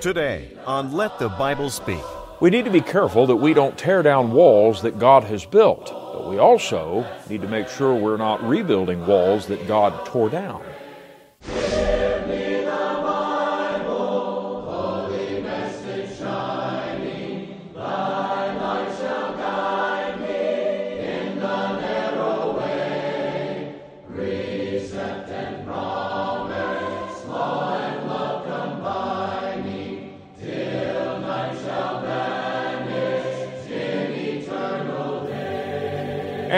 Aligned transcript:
Today 0.00 0.56
on 0.64 0.92
Let 0.92 1.18
the 1.18 1.28
Bible 1.28 1.70
Speak. 1.70 2.04
We 2.40 2.50
need 2.50 2.66
to 2.66 2.70
be 2.70 2.80
careful 2.80 3.26
that 3.26 3.36
we 3.36 3.52
don't 3.52 3.76
tear 3.76 4.00
down 4.04 4.30
walls 4.30 4.82
that 4.82 5.00
God 5.00 5.24
has 5.24 5.44
built, 5.44 5.86
but 5.90 6.30
we 6.30 6.38
also 6.38 7.04
need 7.28 7.42
to 7.42 7.48
make 7.48 7.68
sure 7.68 7.92
we're 7.96 8.16
not 8.16 8.40
rebuilding 8.44 9.04
walls 9.08 9.46
that 9.48 9.66
God 9.66 10.06
tore 10.06 10.30
down. 10.30 10.62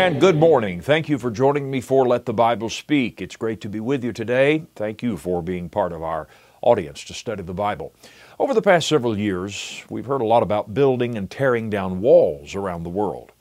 And 0.01 0.19
good 0.19 0.37
morning. 0.37 0.81
Thank 0.81 1.11
you 1.11 1.19
for 1.19 1.31
joining 1.31 1.71
me 1.71 1.83
for 1.83 2.09
Let 2.09 2.25
the 2.25 2.33
Bible 2.33 2.71
Speak. 2.71 3.21
It's 3.21 3.37
great 3.37 3.61
to 3.61 3.69
be 3.69 3.81
with 3.81 4.03
you 4.03 4.15
today. 4.15 4.65
Thank 4.75 5.03
you 5.03 5.19
for 5.19 5.43
being 5.43 5.69
part 5.69 5.93
of 5.93 6.03
our 6.03 6.27
audience 6.63 7.05
to 7.05 7.13
study 7.13 7.43
the 7.43 7.53
Bible. 7.53 7.93
Over 8.39 8.55
the 8.55 8.63
past 8.63 8.89
several 8.89 9.19
years, 9.19 9.85
we've 9.91 10.07
heard 10.07 10.23
a 10.23 10.27
lot 10.27 10.43
about 10.43 10.73
building 10.73 11.19
and 11.19 11.31
tearing 11.31 11.69
down 11.69 12.01
walls 12.01 12.55
around 12.55 12.85
the 12.85 12.89
world. 12.89 13.33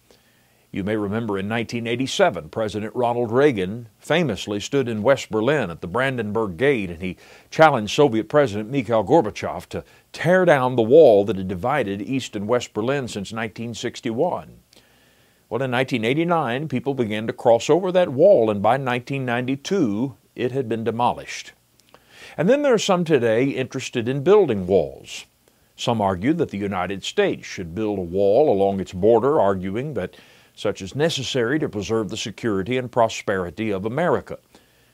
You 0.69 0.83
may 0.83 0.97
remember 0.97 1.39
in 1.39 1.47
1987, 1.47 2.49
President 2.49 2.93
Ronald 2.93 3.31
Reagan 3.31 3.87
famously 3.97 4.59
stood 4.59 4.89
in 4.89 5.01
West 5.01 5.31
Berlin 5.31 5.71
at 5.71 5.79
the 5.79 5.87
Brandenburg 5.87 6.57
Gate 6.57 6.89
and 6.89 7.01
he 7.01 7.15
challenged 7.49 7.95
Soviet 7.95 8.27
President 8.27 8.69
Mikhail 8.69 9.05
Gorbachev 9.05 9.65
to 9.67 9.85
tear 10.11 10.43
down 10.43 10.75
the 10.75 10.81
wall 10.81 11.23
that 11.23 11.37
had 11.37 11.47
divided 11.47 12.01
East 12.01 12.35
and 12.35 12.49
West 12.49 12.73
Berlin 12.73 13.07
since 13.07 13.31
1961. 13.31 14.59
Well, 15.49 15.63
in 15.63 15.71
1989, 15.71 16.67
people 16.67 16.93
began 16.93 17.25
to 17.25 17.33
cross 17.33 17.71
over 17.71 17.91
that 17.91 18.09
wall, 18.09 18.51
and 18.51 18.61
by 18.61 18.73
1992, 18.73 20.15
it 20.35 20.51
had 20.51 20.69
been 20.69 20.83
demolished. 20.83 21.53
And 22.37 22.47
then 22.47 22.61
there 22.61 22.75
are 22.75 22.77
some 22.77 23.03
today 23.03 23.45
interested 23.45 24.07
in 24.07 24.23
building 24.23 24.67
walls. 24.67 25.25
Some 25.75 26.01
argue 26.01 26.33
that 26.33 26.49
the 26.49 26.59
United 26.59 27.03
States 27.03 27.47
should 27.47 27.73
build 27.73 27.97
a 27.97 28.03
wall 28.03 28.53
along 28.53 28.79
its 28.79 28.93
border, 28.93 29.41
arguing 29.41 29.95
that 29.95 30.15
such 30.53 30.83
is 30.83 30.93
necessary 30.93 31.57
to 31.57 31.67
preserve 31.67 32.09
the 32.09 32.17
security 32.17 32.77
and 32.77 32.91
prosperity 32.91 33.71
of 33.71 33.85
America. 33.85 34.37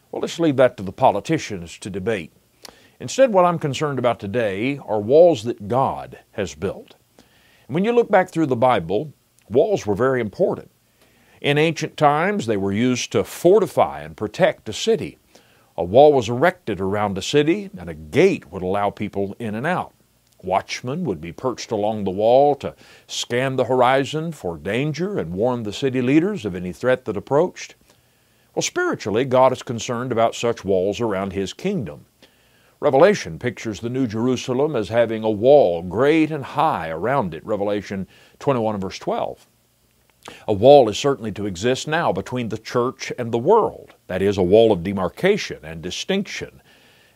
Well, 0.10 0.22
let's 0.22 0.40
leave 0.40 0.56
that 0.56 0.78
to 0.78 0.84
the 0.84 0.94
politicians 0.94 1.78
to 1.80 1.90
debate. 1.90 2.32
Instead, 3.02 3.34
what 3.34 3.44
I'm 3.44 3.60
concerned 3.60 4.00
about 4.00 4.22
today 4.22 4.80
are 4.88 5.02
walls 5.02 5.44
that 5.44 5.68
God 5.68 6.20
has 6.32 6.56
built. 6.56 6.96
When 7.68 7.84
you 7.84 7.92
look 7.92 8.10
back 8.10 8.30
through 8.30 8.46
the 8.46 8.56
Bible, 8.56 9.12
Walls 9.50 9.86
were 9.86 9.96
very 9.96 10.22
important. 10.22 10.72
In 11.42 11.58
ancient 11.58 11.98
times, 11.98 12.46
they 12.46 12.58
were 12.58 12.72
used 12.72 13.12
to 13.12 13.24
fortify 13.24 14.02
and 14.02 14.18
protect 14.18 14.70
a 14.70 14.74
city. 14.74 15.18
A 15.78 15.84
wall 15.84 16.14
was 16.14 16.30
erected 16.30 16.80
around 16.80 17.18
a 17.18 17.22
city, 17.22 17.70
and 17.78 17.90
a 17.90 17.94
gate 17.94 18.52
would 18.52 18.64
allow 18.64 18.90
people 18.90 19.36
in 19.40 19.56
and 19.56 19.68
out. 19.68 19.94
Watchmen 20.42 21.04
would 21.04 21.20
be 21.20 21.32
perched 21.32 21.72
along 21.72 22.04
the 22.04 22.12
wall 22.12 22.56
to 22.56 22.76
scan 23.08 23.56
the 23.56 23.66
horizon 23.66 24.32
for 24.32 24.58
danger 24.58 25.20
and 25.20 25.34
warn 25.34 25.64
the 25.64 25.74
city 25.74 26.02
leaders 26.02 26.46
of 26.46 26.56
any 26.56 26.72
threat 26.72 27.06
that 27.06 27.18
approached. 27.18 27.76
Well, 28.54 28.64
spiritually, 28.64 29.26
God 29.26 29.52
is 29.52 29.64
concerned 29.64 30.12
about 30.12 30.34
such 30.36 30.64
walls 30.64 31.02
around 31.02 31.34
His 31.34 31.52
kingdom. 31.52 32.06
Revelation 32.86 33.40
pictures 33.40 33.80
the 33.80 33.90
New 33.90 34.06
Jerusalem 34.06 34.76
as 34.76 34.90
having 34.90 35.24
a 35.24 35.30
wall 35.32 35.82
great 35.82 36.30
and 36.30 36.44
high 36.44 36.90
around 36.90 37.34
it. 37.34 37.44
Revelation 37.44 38.08
21 38.38 38.76
and 38.76 38.82
verse 38.84 39.00
12. 39.00 39.48
A 40.48 40.54
wall 40.54 40.88
is 40.88 40.96
certainly 40.96 41.32
to 41.32 41.48
exist 41.48 41.88
now 41.88 42.14
between 42.14 42.50
the 42.50 42.60
church 42.60 43.12
and 43.18 43.32
the 43.32 43.40
world. 43.40 43.96
That 44.06 44.22
is, 44.22 44.38
a 44.38 44.44
wall 44.44 44.72
of 44.72 44.84
demarcation 44.84 45.62
and 45.64 45.82
distinction, 45.82 46.62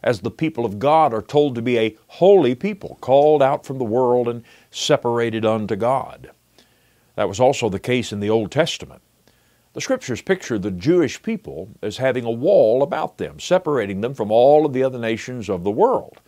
as 0.02 0.22
the 0.22 0.32
people 0.32 0.66
of 0.66 0.80
God 0.80 1.14
are 1.14 1.22
told 1.22 1.54
to 1.54 1.62
be 1.62 1.78
a 1.78 1.96
holy 2.08 2.56
people, 2.56 2.98
called 3.00 3.44
out 3.44 3.64
from 3.64 3.78
the 3.78 3.84
world 3.84 4.28
and 4.28 4.44
separated 4.72 5.46
unto 5.46 5.76
God. 5.76 6.32
That 7.14 7.30
was 7.30 7.40
also 7.40 7.70
the 7.70 7.78
case 7.78 8.12
in 8.12 8.22
the 8.22 8.30
Old 8.32 8.50
Testament. 8.50 9.04
The 9.80 9.84
Scriptures 9.84 10.22
picture 10.22 10.60
the 10.60 10.72
Jewish 10.72 11.22
people 11.22 11.70
as 11.82 11.96
having 11.96 12.26
a 12.26 12.32
wall 12.32 12.84
about 12.84 13.18
them, 13.18 13.40
separating 13.40 14.02
them 14.02 14.14
from 14.14 14.30
all 14.30 14.66
of 14.66 14.74
the 14.74 14.84
other 14.84 15.00
nations 15.00 15.48
of 15.48 15.64
the 15.64 15.72
world. 15.72 16.20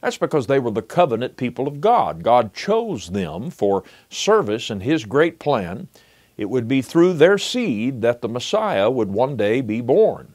That's 0.00 0.16
because 0.16 0.46
they 0.46 0.58
were 0.58 0.70
the 0.70 0.80
covenant 0.80 1.36
people 1.36 1.68
of 1.68 1.82
God. 1.82 2.22
God 2.22 2.54
chose 2.54 3.10
them 3.10 3.50
for 3.50 3.84
service 4.08 4.70
in 4.70 4.80
His 4.80 5.04
great 5.04 5.38
plan. 5.38 5.88
It 6.38 6.46
would 6.46 6.66
be 6.66 6.80
through 6.80 7.12
their 7.12 7.36
seed 7.36 8.00
that 8.00 8.22
the 8.22 8.28
Messiah 8.28 8.90
would 8.90 9.10
one 9.10 9.36
day 9.36 9.60
be 9.60 9.82
born. 9.82 10.34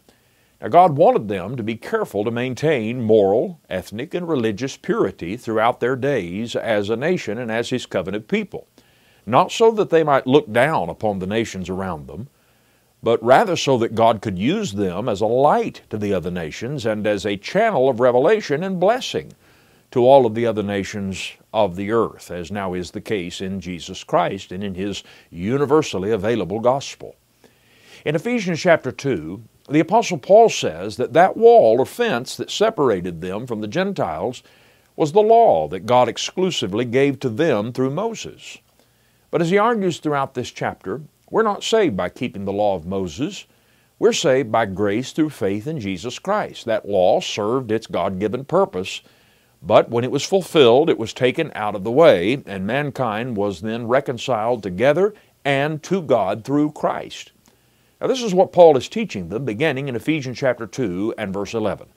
Now, 0.61 0.67
God 0.67 0.95
wanted 0.95 1.27
them 1.27 1.57
to 1.57 1.63
be 1.63 1.75
careful 1.75 2.23
to 2.23 2.29
maintain 2.29 3.01
moral, 3.01 3.59
ethnic, 3.67 4.13
and 4.13 4.29
religious 4.29 4.77
purity 4.77 5.37
throughout 5.37 5.79
their 5.79 5.95
days 5.95 6.55
as 6.55 6.91
a 6.91 6.95
nation 6.95 7.39
and 7.39 7.49
as 7.51 7.71
His 7.71 7.87
covenant 7.87 8.27
people. 8.27 8.67
Not 9.25 9.51
so 9.51 9.71
that 9.71 9.89
they 9.89 10.03
might 10.03 10.27
look 10.27 10.53
down 10.53 10.89
upon 10.89 11.17
the 11.17 11.25
nations 11.25 11.67
around 11.67 12.05
them, 12.05 12.29
but 13.01 13.23
rather 13.23 13.55
so 13.55 13.77
that 13.77 13.95
God 13.95 14.21
could 14.21 14.37
use 14.37 14.73
them 14.73 15.07
as 15.07 15.21
a 15.21 15.25
light 15.25 15.81
to 15.89 15.97
the 15.97 16.13
other 16.13 16.31
nations 16.31 16.85
and 16.85 17.07
as 17.07 17.25
a 17.25 17.37
channel 17.37 17.89
of 17.89 17.99
revelation 17.99 18.63
and 18.63 18.79
blessing 18.79 19.31
to 19.91 20.01
all 20.01 20.25
of 20.25 20.35
the 20.35 20.45
other 20.45 20.63
nations 20.63 21.33
of 21.53 21.75
the 21.75 21.91
earth, 21.91 22.29
as 22.29 22.51
now 22.51 22.73
is 22.73 22.91
the 22.91 23.01
case 23.01 23.41
in 23.41 23.59
Jesus 23.59 24.03
Christ 24.03 24.51
and 24.51 24.63
in 24.63 24.75
His 24.75 25.03
universally 25.29 26.11
available 26.11 26.59
gospel. 26.59 27.15
In 28.05 28.15
Ephesians 28.15 28.59
chapter 28.59 28.91
2, 28.91 29.41
the 29.69 29.79
Apostle 29.79 30.17
Paul 30.17 30.49
says 30.49 30.97
that 30.97 31.13
that 31.13 31.37
wall 31.37 31.79
or 31.79 31.85
fence 31.85 32.35
that 32.37 32.51
separated 32.51 33.21
them 33.21 33.47
from 33.47 33.61
the 33.61 33.67
Gentiles 33.67 34.43
was 34.95 35.11
the 35.11 35.21
law 35.21 35.67
that 35.69 35.85
God 35.85 36.09
exclusively 36.09 36.85
gave 36.85 37.19
to 37.19 37.29
them 37.29 37.71
through 37.71 37.91
Moses. 37.91 38.57
But 39.31 39.41
as 39.41 39.49
he 39.49 39.57
argues 39.57 39.99
throughout 39.99 40.33
this 40.33 40.51
chapter, 40.51 41.01
we're 41.29 41.43
not 41.43 41.63
saved 41.63 41.95
by 41.95 42.09
keeping 42.09 42.45
the 42.45 42.53
law 42.53 42.75
of 42.75 42.85
Moses. 42.85 43.45
We're 43.97 44.13
saved 44.13 44.51
by 44.51 44.65
grace 44.65 45.11
through 45.11 45.31
faith 45.31 45.67
in 45.67 45.79
Jesus 45.79 46.19
Christ. 46.19 46.65
That 46.65 46.87
law 46.87 47.19
served 47.19 47.71
its 47.71 47.87
God 47.87 48.19
given 48.19 48.45
purpose 48.45 49.01
but 49.61 49.89
when 49.89 50.03
it 50.03 50.11
was 50.11 50.23
fulfilled, 50.23 50.89
it 50.89 50.97
was 50.97 51.13
taken 51.13 51.51
out 51.53 51.75
of 51.75 51.83
the 51.83 51.91
way, 51.91 52.41
and 52.45 52.65
mankind 52.65 53.35
was 53.35 53.61
then 53.61 53.87
reconciled 53.87 54.63
together 54.63 55.13
and 55.43 55.83
to 55.83 56.01
God 56.01 56.43
through 56.43 56.71
Christ. 56.71 57.31
Now, 57.99 58.07
this 58.07 58.21
is 58.21 58.33
what 58.33 58.53
Paul 58.53 58.77
is 58.77 58.87
teaching 58.87 59.27
them 59.27 59.43
beginning 59.43 59.89
in 59.89 59.95
Ephesians 59.95 60.37
chapter 60.37 60.65
2 60.65 61.15
and 61.17 61.33
verse 61.33 61.53
11. 61.53 61.87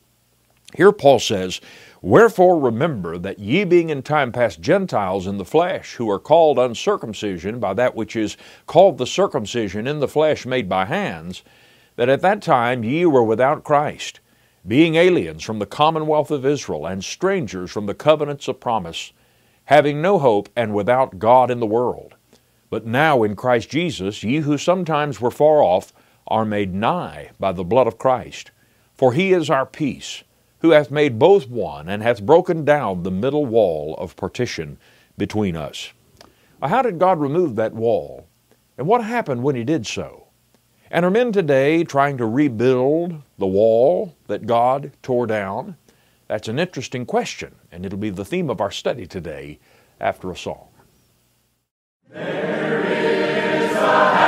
Here 0.77 0.93
Paul 0.93 1.19
says, 1.19 1.61
Wherefore 2.01 2.59
remember 2.59 3.19
that 3.19 3.39
ye 3.39 3.65
being 3.65 3.91
in 3.91 4.03
time 4.03 4.33
past 4.33 4.61
Gentiles 4.61 5.27
in 5.27 5.39
the 5.39 5.45
flesh, 5.45 5.95
who 5.95 6.11
are 6.11 6.19
called 6.19 6.59
uncircumcision 6.59 7.61
by 7.61 7.75
that 7.75 7.95
which 7.95 8.17
is 8.17 8.37
called 8.67 8.99
the 8.99 9.07
circumcision 9.07 9.87
in 9.87 10.01
the 10.01 10.09
flesh 10.09 10.45
made 10.47 10.69
by 10.69 10.87
hands, 10.87 11.43
that 11.97 12.09
at 12.09 12.23
that 12.23 12.43
time 12.43 12.83
ye 12.83 13.07
were 13.07 13.23
without 13.23 13.65
Christ 13.65 14.21
being 14.67 14.95
aliens 14.95 15.43
from 15.43 15.59
the 15.59 15.67
commonwealth 15.67 16.31
of 16.31 16.47
Israel 16.47 16.87
and 16.87 17.05
strangers 17.05 17.71
from 17.71 17.87
the 17.87 17.95
covenants 17.95 18.47
of 18.47 18.61
promise, 18.61 19.13
having 19.65 20.01
no 20.01 20.19
hope 20.19 20.49
and 20.55 20.73
without 20.73 21.19
God 21.19 21.51
in 21.51 21.59
the 21.59 21.67
world. 21.67 22.15
But 22.71 22.87
now 22.87 23.23
in 23.23 23.35
Christ 23.37 23.71
Jesus, 23.71 24.23
ye 24.23 24.39
who 24.39 24.57
sometimes 24.57 25.21
were 25.21 25.31
far 25.31 25.63
off 25.63 25.93
are 26.29 26.45
made 26.45 26.73
nigh 26.73 27.31
by 27.41 27.53
the 27.53 27.65
blood 27.65 27.87
of 27.87 27.99
Christ. 27.99 28.53
For 28.95 29.13
he 29.13 29.33
is 29.33 29.51
our 29.51 29.67
peace, 29.67 30.23
who 30.63 30.71
hath 30.71 30.93
made 30.93 31.19
both 31.19 31.49
one, 31.49 31.89
and 31.89 32.03
hath 32.05 32.23
broken 32.23 32.65
down 32.65 33.03
the 33.03 33.11
middle 33.11 33.45
wall 33.45 33.97
of 33.99 34.17
partition 34.17 34.79
between 35.19 35.57
us. 35.57 35.93
how 36.63 36.81
did 36.81 37.01
God 37.01 37.21
remove 37.21 37.57
that 37.57 37.75
wall? 37.75 38.29
And 38.79 38.87
what 38.87 39.05
happened 39.05 39.43
when 39.43 39.57
he 39.57 39.65
did 39.65 39.87
so? 39.87 40.29
And 40.89 41.05
are 41.05 41.11
men 41.11 41.33
today 41.33 41.83
trying 41.83 42.17
to 42.19 42.27
rebuild 42.27 43.23
the 43.39 43.47
wall 43.47 44.15
that 44.29 44.47
God 44.47 44.93
tore 45.03 45.27
down? 45.27 45.77
That's 46.29 46.49
an 46.49 46.61
interesting 46.61 47.07
question, 47.07 47.57
and 47.73 47.85
it'll 47.85 47.99
be 47.99 48.11
the 48.11 48.25
theme 48.25 48.49
of 48.49 48.61
our 48.61 48.71
study 48.71 49.07
today 49.07 49.59
after 50.01 50.31
a 50.31 50.37
song. 50.37 50.69
There 52.09 52.85
is 52.85 53.73
a 53.77 54.22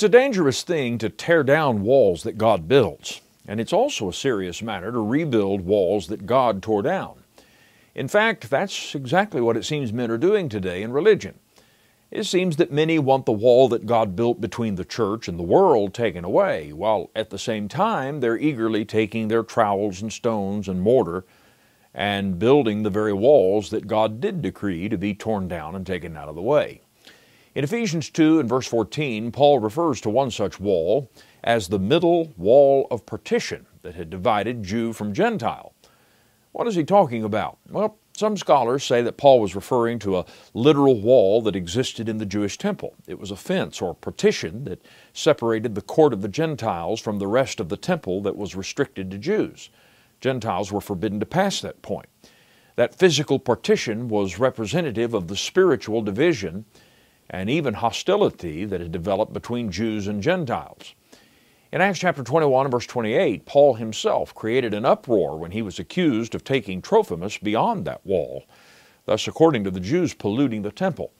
It's 0.00 0.04
a 0.06 0.08
dangerous 0.08 0.62
thing 0.62 0.96
to 0.96 1.10
tear 1.10 1.42
down 1.42 1.82
walls 1.82 2.22
that 2.22 2.38
God 2.38 2.66
builds, 2.66 3.20
and 3.46 3.60
it's 3.60 3.74
also 3.74 4.08
a 4.08 4.14
serious 4.14 4.62
matter 4.62 4.90
to 4.90 4.98
rebuild 4.98 5.60
walls 5.60 6.06
that 6.06 6.24
God 6.24 6.62
tore 6.62 6.80
down. 6.80 7.22
In 7.94 8.08
fact, 8.08 8.48
that's 8.48 8.94
exactly 8.94 9.42
what 9.42 9.58
it 9.58 9.66
seems 9.66 9.92
men 9.92 10.10
are 10.10 10.16
doing 10.16 10.48
today 10.48 10.82
in 10.82 10.90
religion. 10.90 11.38
It 12.10 12.24
seems 12.24 12.56
that 12.56 12.72
many 12.72 12.98
want 12.98 13.26
the 13.26 13.32
wall 13.32 13.68
that 13.68 13.84
God 13.84 14.16
built 14.16 14.40
between 14.40 14.76
the 14.76 14.86
church 14.86 15.28
and 15.28 15.38
the 15.38 15.42
world 15.42 15.92
taken 15.92 16.24
away, 16.24 16.72
while 16.72 17.10
at 17.14 17.28
the 17.28 17.38
same 17.38 17.68
time 17.68 18.20
they're 18.20 18.38
eagerly 18.38 18.86
taking 18.86 19.28
their 19.28 19.42
trowels 19.42 20.00
and 20.00 20.10
stones 20.10 20.66
and 20.66 20.80
mortar 20.80 21.26
and 21.92 22.38
building 22.38 22.84
the 22.84 22.88
very 22.88 23.12
walls 23.12 23.68
that 23.68 23.86
God 23.86 24.18
did 24.18 24.40
decree 24.40 24.88
to 24.88 24.96
be 24.96 25.12
torn 25.12 25.46
down 25.46 25.74
and 25.74 25.86
taken 25.86 26.16
out 26.16 26.30
of 26.30 26.36
the 26.36 26.40
way. 26.40 26.80
In 27.52 27.64
Ephesians 27.64 28.10
2 28.10 28.38
and 28.38 28.48
verse 28.48 28.68
14, 28.68 29.32
Paul 29.32 29.58
refers 29.58 30.00
to 30.02 30.10
one 30.10 30.30
such 30.30 30.60
wall 30.60 31.10
as 31.42 31.66
the 31.66 31.80
middle 31.80 32.32
wall 32.36 32.86
of 32.92 33.06
partition 33.06 33.66
that 33.82 33.96
had 33.96 34.08
divided 34.08 34.62
Jew 34.62 34.92
from 34.92 35.12
Gentile. 35.12 35.74
What 36.52 36.68
is 36.68 36.76
he 36.76 36.84
talking 36.84 37.24
about? 37.24 37.58
Well, 37.68 37.98
some 38.12 38.36
scholars 38.36 38.84
say 38.84 39.02
that 39.02 39.16
Paul 39.16 39.40
was 39.40 39.56
referring 39.56 39.98
to 40.00 40.18
a 40.18 40.26
literal 40.54 41.00
wall 41.00 41.42
that 41.42 41.56
existed 41.56 42.08
in 42.08 42.18
the 42.18 42.26
Jewish 42.26 42.56
temple. 42.56 42.94
It 43.08 43.18
was 43.18 43.32
a 43.32 43.36
fence 43.36 43.82
or 43.82 43.94
partition 43.94 44.62
that 44.64 44.84
separated 45.12 45.74
the 45.74 45.82
court 45.82 46.12
of 46.12 46.22
the 46.22 46.28
Gentiles 46.28 47.00
from 47.00 47.18
the 47.18 47.26
rest 47.26 47.58
of 47.58 47.68
the 47.68 47.76
temple 47.76 48.20
that 48.22 48.36
was 48.36 48.54
restricted 48.54 49.10
to 49.10 49.18
Jews. 49.18 49.70
Gentiles 50.20 50.70
were 50.70 50.80
forbidden 50.80 51.18
to 51.18 51.26
pass 51.26 51.60
that 51.62 51.82
point. 51.82 52.06
That 52.76 52.94
physical 52.94 53.40
partition 53.40 54.08
was 54.08 54.38
representative 54.38 55.14
of 55.14 55.26
the 55.26 55.36
spiritual 55.36 56.02
division 56.02 56.64
and 57.30 57.48
even 57.48 57.74
hostility 57.74 58.64
that 58.64 58.80
had 58.80 58.92
developed 58.92 59.32
between 59.32 59.70
Jews 59.70 60.08
and 60.08 60.22
Gentiles. 60.22 60.94
In 61.72 61.80
Acts 61.80 62.00
chapter 62.00 62.24
21 62.24 62.66
and 62.66 62.72
verse 62.72 62.86
28, 62.86 63.46
Paul 63.46 63.74
himself 63.74 64.34
created 64.34 64.74
an 64.74 64.84
uproar 64.84 65.38
when 65.38 65.52
he 65.52 65.62
was 65.62 65.78
accused 65.78 66.34
of 66.34 66.42
taking 66.42 66.82
Trophimus 66.82 67.38
beyond 67.38 67.84
that 67.84 68.04
wall, 68.04 68.44
thus, 69.04 69.28
according 69.28 69.62
to 69.64 69.70
the 69.70 69.78
Jews, 69.78 70.12
polluting 70.12 70.62
the 70.62 70.72
temple. 70.72 71.12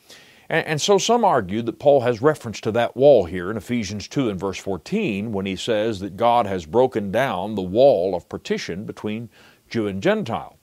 And, 0.49 0.67
and 0.67 0.81
so 0.81 0.99
some 0.99 1.25
argued 1.25 1.67
that 1.67 1.79
Paul 1.79 2.01
has 2.01 2.21
reference 2.21 2.61
to 2.63 2.73
that 2.73 2.97
wall 2.97 3.27
here 3.27 3.49
in 3.49 3.57
Ephesians 3.57 4.09
2 4.09 4.29
and 4.29 4.41
verse 4.41 4.59
14 4.59 5.31
when 5.31 5.47
he 5.47 5.55
says 5.55 6.01
that 6.01 6.17
God 6.17 6.47
has 6.47 6.67
broken 6.67 7.13
down 7.13 7.55
the 7.55 7.63
wall 7.63 8.17
of 8.17 8.29
partition 8.29 8.85
between 8.85 9.31
Jew 9.69 9.87
and 9.87 10.03
Gentile. 10.03 10.57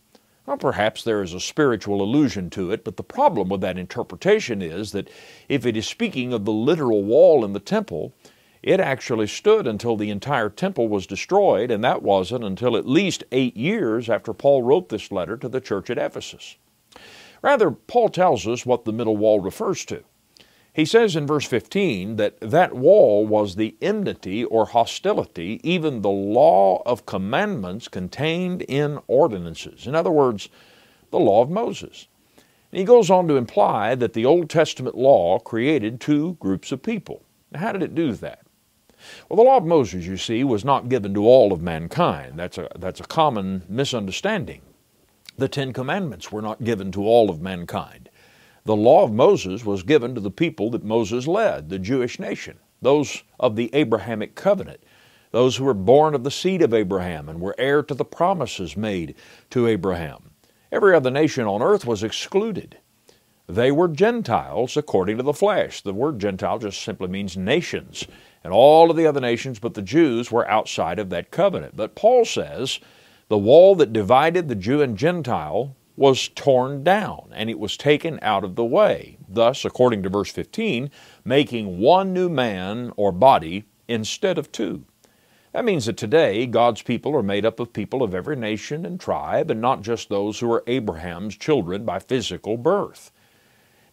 Well, 0.48 0.56
perhaps 0.56 1.04
there 1.04 1.22
is 1.22 1.34
a 1.34 1.42
spiritual 1.42 2.02
allusion 2.02 2.50
to 2.52 2.72
it, 2.72 2.86
but 2.86 2.96
the 2.96 3.04
problem 3.04 3.50
with 3.50 3.60
that 3.60 3.78
interpretation 3.78 4.62
is 4.62 4.94
that 4.94 5.10
if 5.50 5.66
it 5.66 5.76
is 5.76 5.86
speaking 5.86 6.32
of 6.32 6.46
the 6.46 6.54
literal 6.54 7.04
wall 7.04 7.44
in 7.44 7.52
the 7.52 7.60
temple, 7.60 8.14
it 8.64 8.80
actually 8.80 9.28
stood 9.28 9.68
until 9.68 9.98
the 9.98 10.10
entire 10.10 10.50
temple 10.50 10.88
was 10.88 11.06
destroyed, 11.06 11.70
and 11.70 11.84
that 11.84 12.02
wasn't 12.02 12.46
until 12.46 12.78
at 12.78 12.88
least 12.88 13.26
eight 13.34 13.58
years 13.58 14.10
after 14.10 14.34
Paul 14.34 14.64
wrote 14.64 14.88
this 14.88 15.12
letter 15.12 15.36
to 15.36 15.50
the 15.50 15.60
church 15.60 15.90
at 15.90 15.98
Ephesus. 15.98 16.56
Rather, 17.42 17.70
Paul 17.70 18.08
tells 18.08 18.48
us 18.48 18.66
what 18.66 18.86
the 18.86 18.94
middle 18.94 19.18
wall 19.18 19.42
refers 19.42 19.84
to. 19.86 20.06
He 20.78 20.86
says 20.86 21.16
in 21.16 21.26
verse 21.26 21.48
15 21.48 22.18
that 22.18 22.40
that 22.40 22.76
wall 22.76 23.26
was 23.26 23.56
the 23.56 23.76
enmity 23.82 24.44
or 24.44 24.68
hostility, 24.68 25.60
even 25.64 26.04
the 26.04 26.10
law 26.10 26.84
of 26.86 27.08
commandments 27.08 27.88
contained 27.88 28.62
in 28.62 29.00
ordinances. 29.08 29.88
In 29.88 29.96
other 29.96 30.12
words, 30.12 30.50
the 31.10 31.18
law 31.18 31.42
of 31.42 31.50
Moses. 31.50 32.08
And 32.72 32.78
he 32.78 32.86
goes 32.86 33.10
on 33.10 33.28
to 33.28 33.38
imply 33.38 33.96
that 33.96 34.14
the 34.14 34.26
Old 34.26 34.52
Testament 34.52 34.96
law 34.96 35.40
created 35.40 36.00
two 36.00 36.38
groups 36.40 36.72
of 36.72 36.84
people. 36.84 37.24
Now, 37.52 37.62
how 37.62 37.72
did 37.72 37.82
it 37.82 37.96
do 37.96 38.14
that? 38.14 38.46
Well, 39.28 39.38
the 39.38 39.50
law 39.50 39.58
of 39.58 39.66
Moses, 39.66 40.06
you 40.06 40.18
see, 40.18 40.44
was 40.44 40.64
not 40.64 40.90
given 40.90 41.12
to 41.16 41.26
all 41.26 41.52
of 41.52 41.60
mankind. 41.60 42.38
That's 42.38 42.60
a, 42.60 42.70
that's 42.78 43.00
a 43.00 43.06
common 43.06 43.64
misunderstanding. 43.68 44.62
The 45.40 45.50
Ten 45.50 45.74
Commandments 45.74 46.32
were 46.32 46.44
not 46.44 46.64
given 46.64 46.92
to 46.92 47.02
all 47.02 47.32
of 47.32 47.42
mankind. 47.42 48.10
The 48.68 48.76
law 48.76 49.06
of 49.06 49.14
Moses 49.14 49.64
was 49.64 49.82
given 49.82 50.14
to 50.14 50.20
the 50.20 50.30
people 50.30 50.70
that 50.72 50.84
Moses 50.84 51.26
led, 51.26 51.70
the 51.70 51.80
Jewish 51.80 52.20
nation, 52.20 52.60
those 52.82 53.24
of 53.40 53.56
the 53.56 53.70
Abrahamic 53.74 54.36
covenant, 54.36 54.84
those 55.32 55.56
who 55.56 55.64
were 55.64 55.74
born 55.74 56.14
of 56.14 56.26
the 56.26 56.32
seed 56.32 56.62
of 56.62 56.74
Abraham 56.74 57.30
and 57.30 57.40
were 57.40 57.56
heir 57.58 57.82
to 57.84 57.94
the 57.94 58.04
promises 58.04 58.76
made 58.76 59.16
to 59.52 59.68
Abraham. 59.68 60.32
Every 60.70 60.94
other 60.94 61.10
nation 61.10 61.46
on 61.48 61.62
earth 61.62 61.86
was 61.86 62.04
excluded. 62.04 62.78
They 63.48 63.72
were 63.72 63.88
Gentiles 63.88 64.76
according 64.76 65.16
to 65.16 65.24
the 65.24 65.32
flesh. 65.32 65.80
The 65.80 65.94
word 65.94 66.20
Gentile 66.20 66.60
just 66.60 66.82
simply 66.82 67.08
means 67.08 67.38
nations. 67.38 68.06
And 68.44 68.52
all 68.52 68.92
of 68.92 68.98
the 68.98 69.08
other 69.08 69.22
nations 69.22 69.60
but 69.60 69.76
the 69.76 69.82
Jews 69.82 70.30
were 70.30 70.46
outside 70.50 71.00
of 71.00 71.10
that 71.12 71.32
covenant. 71.32 71.78
But 71.78 71.96
Paul 71.96 72.26
says 72.26 72.82
the 73.30 73.38
wall 73.38 73.76
that 73.76 73.94
divided 73.94 74.50
the 74.50 74.56
Jew 74.56 74.82
and 74.82 74.98
Gentile 74.98 75.74
was 75.98 76.30
torn 76.30 76.84
down, 76.84 77.30
and 77.34 77.50
it 77.50 77.60
was 77.60 77.76
taken 77.76 78.20
out 78.22 78.44
of 78.44 78.56
the 78.56 78.64
way, 78.64 79.18
thus, 79.28 79.66
according 79.66 80.04
to 80.04 80.10
verse 80.10 80.32
15, 80.32 80.92
making 81.26 81.80
one 81.80 82.14
new 82.14 82.30
man 82.30 82.94
or 82.96 83.12
body 83.12 83.66
instead 83.88 84.38
of 84.38 84.52
two. 84.52 84.86
That 85.54 85.66
means 85.66 85.88
that 85.88 85.98
today 85.98 86.46
God's 86.46 86.84
people 86.84 87.16
are 87.16 87.24
made 87.24 87.46
up 87.46 87.60
of 87.60 87.74
people 87.74 88.04
of 88.04 88.14
every 88.14 88.36
nation 88.36 88.86
and 88.86 89.00
tribe, 89.00 89.50
and 89.50 89.60
not 89.60 89.82
just 89.82 90.08
those 90.08 90.40
who 90.40 90.52
are 90.52 90.64
Abraham's 90.68 91.36
children 91.36 91.84
by 91.84 91.98
physical 91.98 92.58
birth. 92.58 93.12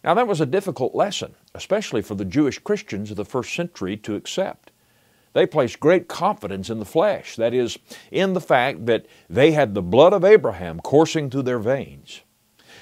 Now, 0.03 0.13
that 0.13 0.27
was 0.27 0.39
a 0.39 0.45
difficult 0.45 0.93
lesson, 0.93 1.33
especially 1.55 2.03
for 2.03 2.13
the 2.13 2.23
Jewish 2.23 2.59
Christians 2.59 3.09
of 3.09 3.17
the 3.17 3.25
first 3.25 3.55
century 3.55 3.97
to 3.97 4.13
accept. 4.13 4.64
They 5.35 5.45
placed 5.45 5.81
great 5.81 6.07
confidence 6.07 6.69
in 6.69 6.79
the 6.79 6.85
flesh, 6.85 7.35
that 7.35 7.53
is, 7.53 7.77
in 8.09 8.31
the 8.31 8.39
fact 8.39 8.85
that 8.85 9.05
they 9.29 9.51
had 9.51 9.73
the 9.73 9.81
blood 9.81 10.13
of 10.13 10.23
Abraham 10.23 10.79
coursing 10.79 11.29
through 11.29 11.41
their 11.41 11.59
veins. 11.59 12.21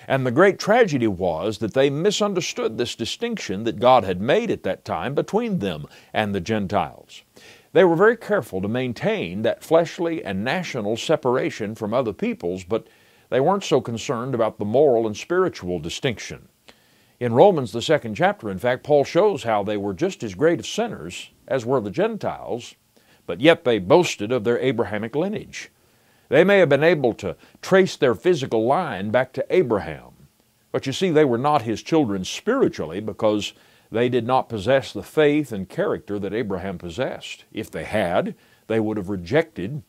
And 0.07 0.23
the 0.23 0.29
great 0.29 0.59
tragedy 0.59 1.07
was 1.07 1.57
that 1.57 1.73
they 1.73 1.89
misunderstood 1.89 2.77
this 2.77 2.93
distinction 2.93 3.63
that 3.63 3.79
God 3.79 4.03
had 4.03 4.21
made 4.21 4.51
at 4.51 4.61
that 4.63 4.85
time 4.85 5.15
between 5.15 5.57
them 5.57 5.87
and 6.13 6.35
the 6.35 6.39
Gentiles. 6.39 7.23
They 7.71 7.83
were 7.83 7.95
very 7.95 8.17
careful 8.17 8.61
to 8.61 8.67
maintain 8.67 9.41
that 9.41 9.63
fleshly 9.63 10.23
and 10.23 10.43
national 10.43 10.97
separation 10.97 11.73
from 11.73 11.91
other 11.91 12.13
peoples, 12.13 12.63
but 12.63 12.85
they 13.31 13.39
weren't 13.39 13.63
so 13.63 13.81
concerned 13.81 14.35
about 14.35 14.59
the 14.59 14.65
moral 14.65 15.07
and 15.07 15.17
spiritual 15.17 15.79
distinction. 15.79 16.49
In 17.23 17.31
Romans, 17.31 17.71
the 17.71 17.81
second 17.81 18.15
chapter, 18.15 18.51
in 18.51 18.59
fact, 18.59 18.83
Paul 18.83 19.05
shows 19.05 19.43
how 19.43 19.63
they 19.63 19.77
were 19.77 19.93
just 19.93 20.23
as 20.23 20.35
great 20.35 20.59
of 20.59 20.67
sinners 20.67 21.29
as 21.47 21.65
were 21.65 21.79
the 21.79 21.89
Gentiles, 21.89 22.75
but 23.25 23.39
yet 23.39 23.63
they 23.63 23.79
boasted 23.79 24.29
of 24.33 24.43
their 24.43 24.59
Abrahamic 24.59 25.15
lineage. 25.15 25.69
They 26.27 26.43
may 26.43 26.57
have 26.57 26.67
been 26.67 26.83
able 26.83 27.13
to 27.13 27.37
trace 27.61 27.95
their 27.95 28.13
physical 28.13 28.65
line 28.65 29.09
back 29.09 29.31
to 29.33 29.45
Abraham, 29.49 30.27
but 30.73 30.85
you 30.85 30.91
see, 30.91 31.11
they 31.11 31.23
were 31.23 31.37
not 31.37 31.61
his 31.61 31.81
children 31.81 32.25
spiritually 32.25 32.99
because 32.99 33.53
they 33.89 34.09
did 34.09 34.27
not 34.27 34.49
possess 34.49 34.91
the 34.91 35.01
faith 35.01 35.53
and 35.53 35.69
character 35.69 36.19
that 36.19 36.33
Abraham 36.33 36.77
possessed. 36.77 37.45
If 37.53 37.71
they 37.71 37.85
had, 37.85 38.35
they 38.67 38.81
would 38.81 38.97
have 38.97 39.07
rejected, 39.07 39.81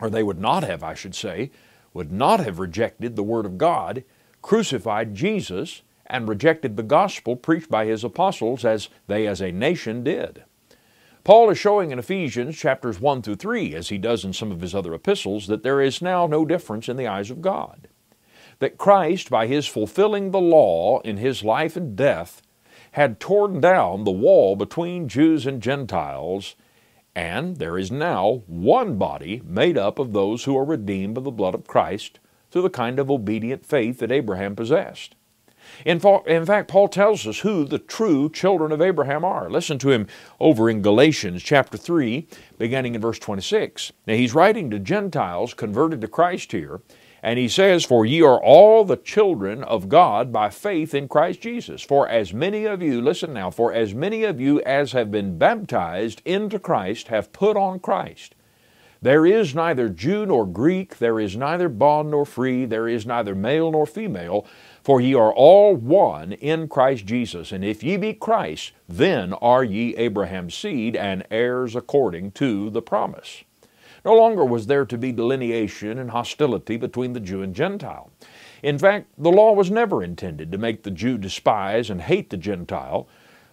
or 0.00 0.08
they 0.08 0.22
would 0.22 0.40
not 0.40 0.64
have, 0.64 0.82
I 0.82 0.94
should 0.94 1.14
say, 1.14 1.50
would 1.92 2.10
not 2.10 2.40
have 2.40 2.58
rejected 2.58 3.14
the 3.14 3.22
Word 3.22 3.44
of 3.44 3.58
God, 3.58 4.04
crucified 4.40 5.14
Jesus, 5.14 5.82
and 6.06 6.28
rejected 6.28 6.76
the 6.76 6.82
gospel 6.82 7.36
preached 7.36 7.70
by 7.70 7.86
his 7.86 8.04
apostles 8.04 8.64
as 8.64 8.88
they 9.06 9.26
as 9.26 9.40
a 9.40 9.52
nation 9.52 10.04
did. 10.04 10.44
Paul 11.24 11.50
is 11.50 11.58
showing 11.58 11.92
in 11.92 12.00
Ephesians 12.00 12.58
chapters 12.58 13.00
1 13.00 13.22
through 13.22 13.36
3, 13.36 13.74
as 13.76 13.90
he 13.90 13.98
does 13.98 14.24
in 14.24 14.32
some 14.32 14.50
of 14.50 14.60
his 14.60 14.74
other 14.74 14.92
epistles, 14.92 15.46
that 15.46 15.62
there 15.62 15.80
is 15.80 16.02
now 16.02 16.26
no 16.26 16.44
difference 16.44 16.88
in 16.88 16.96
the 16.96 17.06
eyes 17.06 17.30
of 17.30 17.40
God. 17.40 17.86
That 18.58 18.76
Christ, 18.76 19.30
by 19.30 19.46
his 19.46 19.68
fulfilling 19.68 20.30
the 20.30 20.40
law 20.40 21.00
in 21.02 21.18
his 21.18 21.44
life 21.44 21.76
and 21.76 21.94
death, 21.94 22.42
had 22.92 23.20
torn 23.20 23.60
down 23.60 24.02
the 24.02 24.10
wall 24.10 24.56
between 24.56 25.08
Jews 25.08 25.46
and 25.46 25.62
Gentiles, 25.62 26.56
and 27.14 27.56
there 27.58 27.78
is 27.78 27.92
now 27.92 28.42
one 28.46 28.98
body 28.98 29.42
made 29.44 29.78
up 29.78 29.98
of 29.98 30.12
those 30.12 30.44
who 30.44 30.56
are 30.58 30.64
redeemed 30.64 31.14
by 31.14 31.20
the 31.20 31.30
blood 31.30 31.54
of 31.54 31.66
Christ 31.66 32.18
through 32.50 32.62
the 32.62 32.70
kind 32.70 32.98
of 32.98 33.10
obedient 33.10 33.64
faith 33.64 33.98
that 33.98 34.12
Abraham 34.12 34.56
possessed. 34.56 35.14
In, 35.84 35.98
fact, 36.00 36.68
Paul 36.68 36.88
tells 36.88 37.26
us 37.26 37.40
who 37.40 37.64
the 37.64 37.78
true 37.78 38.30
children 38.30 38.72
of 38.72 38.80
Abraham 38.80 39.24
are. 39.24 39.50
Listen 39.50 39.78
to 39.78 39.90
him 39.90 40.06
over 40.40 40.68
in 40.70 40.82
Galatians 40.82 41.42
chapter 41.42 41.76
3, 41.76 42.26
beginning 42.58 42.94
in 42.94 43.00
verse 43.00 43.18
26. 43.18 43.92
Now, 44.06 44.14
he's 44.14 44.34
writing 44.34 44.70
to 44.70 44.78
Gentiles 44.78 45.54
converted 45.54 46.00
to 46.00 46.08
Christ 46.08 46.52
here, 46.52 46.80
and 47.22 47.38
he 47.38 47.48
says, 47.48 47.84
For 47.84 48.04
ye 48.04 48.22
are 48.22 48.42
all 48.42 48.84
the 48.84 48.96
children 48.96 49.62
of 49.62 49.88
God 49.88 50.32
by 50.32 50.50
faith 50.50 50.94
in 50.94 51.08
Christ 51.08 51.40
Jesus. 51.40 51.82
For 51.82 52.08
as 52.08 52.34
many 52.34 52.64
of 52.64 52.82
you, 52.82 53.00
listen 53.00 53.32
now, 53.32 53.50
for 53.50 53.72
as 53.72 53.94
many 53.94 54.24
of 54.24 54.40
you 54.40 54.60
as 54.62 54.92
have 54.92 55.10
been 55.10 55.38
baptized 55.38 56.20
into 56.24 56.58
Christ 56.58 57.08
have 57.08 57.32
put 57.32 57.56
on 57.56 57.78
Christ. 57.78 58.34
There 59.02 59.26
is 59.26 59.52
neither 59.52 59.88
Jew 59.88 60.26
nor 60.26 60.46
Greek, 60.46 60.98
there 60.98 61.18
is 61.18 61.36
neither 61.36 61.68
bond 61.68 62.12
nor 62.12 62.24
free, 62.24 62.64
there 62.64 62.86
is 62.86 63.04
neither 63.04 63.34
male 63.34 63.72
nor 63.72 63.84
female, 63.84 64.46
For 64.82 65.00
ye 65.00 65.14
are 65.14 65.32
all 65.32 65.76
one 65.76 66.32
in 66.32 66.66
Christ 66.66 67.06
Jesus, 67.06 67.52
and 67.52 67.64
if 67.64 67.84
ye 67.84 67.96
be 67.96 68.14
Christ, 68.14 68.72
then 68.88 69.32
are 69.34 69.62
ye 69.62 69.94
Abraham's 69.96 70.56
seed 70.56 70.96
and 70.96 71.24
heirs 71.30 71.76
according 71.76 72.32
to 72.32 72.68
the 72.68 72.82
promise. 72.82 73.44
No 74.04 74.14
longer 74.14 74.44
was 74.44 74.66
there 74.66 74.84
to 74.84 74.98
be 74.98 75.12
delineation 75.12 75.98
and 75.98 76.10
hostility 76.10 76.76
between 76.76 77.12
the 77.12 77.20
Jew 77.20 77.42
and 77.42 77.54
Gentile. 77.54 78.10
In 78.64 78.76
fact, 78.76 79.06
the 79.16 79.30
law 79.30 79.52
was 79.52 79.70
never 79.70 80.02
intended 80.02 80.50
to 80.50 80.58
make 80.58 80.82
the 80.82 80.90
Jew 80.90 81.16
despise 81.16 81.88
and 81.88 82.02
hate 82.02 82.30
the 82.30 82.36
Gentile, 82.36 83.06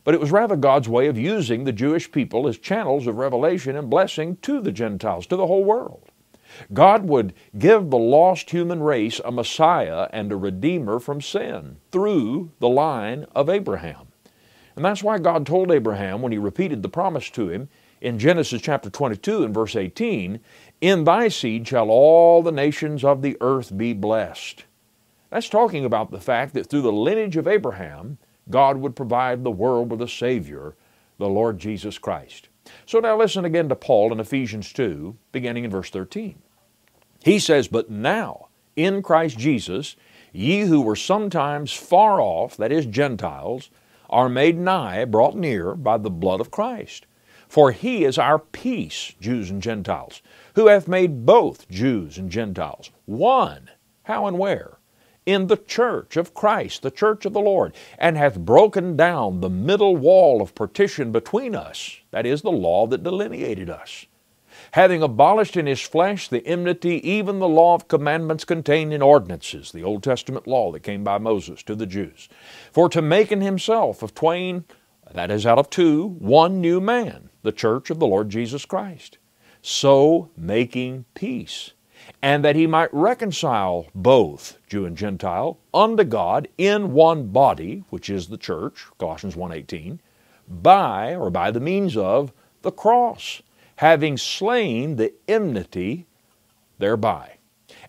but 0.03 0.15
it 0.15 0.19
was 0.19 0.31
rather 0.31 0.55
God's 0.55 0.89
way 0.89 1.05
of 1.05 1.17
using 1.19 1.63
the 1.63 1.71
Jewish 1.71 2.11
people 2.11 2.47
as 2.47 2.57
channels 2.57 3.05
of 3.05 3.17
revelation 3.17 3.75
and 3.75 3.87
blessing 3.87 4.37
to 4.37 4.59
the 4.61 4.71
Gentiles, 4.71 5.27
to 5.27 5.35
the 5.35 5.45
whole 5.45 5.63
world. 5.63 6.08
God 6.73 7.05
would 7.05 7.33
give 7.57 7.89
the 7.89 7.97
lost 7.97 8.49
human 8.49 8.81
race 8.81 9.19
a 9.23 9.31
Messiah 9.31 10.07
and 10.11 10.31
a 10.31 10.35
Redeemer 10.35 10.99
from 10.99 11.21
sin 11.21 11.77
through 11.91 12.51
the 12.59 12.69
line 12.69 13.25
of 13.35 13.49
Abraham. 13.49 14.07
And 14.75 14.85
that's 14.85 15.03
why 15.03 15.17
God 15.17 15.45
told 15.45 15.71
Abraham 15.71 16.21
when 16.21 16.31
he 16.31 16.37
repeated 16.37 16.81
the 16.81 16.89
promise 16.89 17.29
to 17.31 17.49
him 17.49 17.69
in 18.01 18.17
Genesis 18.17 18.61
chapter 18.61 18.89
22 18.89 19.43
and 19.43 19.53
verse 19.53 19.75
18, 19.75 20.39
In 20.81 21.03
thy 21.03 21.27
seed 21.27 21.67
shall 21.67 21.89
all 21.89 22.41
the 22.41 22.51
nations 22.51 23.03
of 23.03 23.21
the 23.21 23.35
earth 23.41 23.77
be 23.77 23.93
blessed. 23.93 24.63
That's 25.29 25.49
talking 25.49 25.85
about 25.85 26.11
the 26.11 26.21
fact 26.21 26.53
that 26.53 26.67
through 26.67 26.81
the 26.81 26.91
lineage 26.91 27.37
of 27.37 27.47
Abraham, 27.47 28.17
God 28.49 28.77
would 28.77 28.95
provide 28.95 29.43
the 29.43 29.51
world 29.51 29.91
with 29.91 30.01
a 30.01 30.07
Savior, 30.07 30.75
the 31.17 31.27
Lord 31.27 31.59
Jesus 31.59 31.97
Christ. 31.97 32.49
So 32.85 32.99
now 32.99 33.17
listen 33.17 33.45
again 33.45 33.69
to 33.69 33.75
Paul 33.75 34.11
in 34.11 34.19
Ephesians 34.19 34.73
2, 34.73 35.15
beginning 35.31 35.63
in 35.63 35.71
verse 35.71 35.89
13. 35.89 36.41
He 37.23 37.39
says, 37.39 37.67
But 37.67 37.89
now, 37.89 38.47
in 38.75 39.01
Christ 39.01 39.37
Jesus, 39.37 39.95
ye 40.31 40.61
who 40.61 40.81
were 40.81 40.95
sometimes 40.95 41.73
far 41.73 42.19
off, 42.21 42.57
that 42.57 42.71
is, 42.71 42.85
Gentiles, 42.85 43.69
are 44.09 44.29
made 44.29 44.57
nigh, 44.57 45.05
brought 45.05 45.35
near 45.35 45.75
by 45.75 45.97
the 45.97 46.09
blood 46.09 46.41
of 46.41 46.51
Christ. 46.51 47.05
For 47.47 47.71
he 47.71 48.05
is 48.05 48.17
our 48.17 48.39
peace, 48.39 49.13
Jews 49.19 49.49
and 49.49 49.61
Gentiles, 49.61 50.21
who 50.55 50.67
hath 50.67 50.87
made 50.87 51.25
both 51.25 51.69
Jews 51.69 52.17
and 52.17 52.31
Gentiles 52.31 52.91
one. 53.05 53.69
How 54.03 54.27
and 54.27 54.39
where? 54.39 54.78
In 55.29 55.45
the 55.45 55.57
church 55.57 56.17
of 56.17 56.33
Christ, 56.33 56.81
the 56.81 56.89
church 56.89 57.23
of 57.25 57.33
the 57.33 57.39
Lord, 57.39 57.75
and 57.99 58.17
hath 58.17 58.39
broken 58.39 58.97
down 58.97 59.41
the 59.41 59.49
middle 59.49 59.95
wall 59.95 60.41
of 60.41 60.55
partition 60.55 61.11
between 61.11 61.55
us, 61.55 61.99
that 62.09 62.25
is, 62.25 62.41
the 62.41 62.51
law 62.51 62.87
that 62.87 63.03
delineated 63.03 63.69
us. 63.69 64.07
Having 64.71 65.03
abolished 65.03 65.55
in 65.55 65.67
his 65.67 65.81
flesh 65.81 66.27
the 66.27 66.45
enmity, 66.47 67.07
even 67.07 67.37
the 67.37 67.47
law 67.47 67.75
of 67.75 67.87
commandments 67.87 68.43
contained 68.43 68.91
in 68.91 69.03
ordinances, 69.03 69.71
the 69.71 69.83
Old 69.83 70.01
Testament 70.01 70.47
law 70.47 70.71
that 70.71 70.81
came 70.81 71.03
by 71.03 71.19
Moses 71.19 71.61
to 71.63 71.75
the 71.75 71.85
Jews, 71.85 72.27
for 72.71 72.89
to 72.89 73.01
make 73.01 73.31
in 73.31 73.41
himself 73.41 74.01
of 74.01 74.15
twain, 74.15 74.65
that 75.13 75.31
is, 75.31 75.45
out 75.45 75.59
of 75.59 75.69
two, 75.69 76.07
one 76.19 76.59
new 76.59 76.81
man, 76.81 77.29
the 77.43 77.51
church 77.51 77.89
of 77.89 77.99
the 77.99 78.07
Lord 78.07 78.29
Jesus 78.29 78.65
Christ, 78.65 79.19
so 79.61 80.31
making 80.35 81.05
peace 81.13 81.73
and 82.21 82.43
that 82.43 82.55
he 82.55 82.67
might 82.67 82.93
reconcile 82.93 83.87
both 83.95 84.57
Jew 84.67 84.85
and 84.85 84.97
Gentile 84.97 85.57
unto 85.73 86.03
God 86.03 86.47
in 86.57 86.93
one 86.93 87.27
body, 87.27 87.83
which 87.89 88.09
is 88.09 88.27
the 88.27 88.37
church, 88.37 88.85
Colossians 88.97 89.35
1:18, 89.35 89.99
by 90.47 91.15
or 91.15 91.29
by 91.29 91.51
the 91.51 91.59
means 91.59 91.95
of 91.95 92.33
the 92.61 92.71
cross, 92.71 93.41
having 93.77 94.17
slain 94.17 94.97
the 94.97 95.13
enmity 95.27 96.05
thereby, 96.77 97.37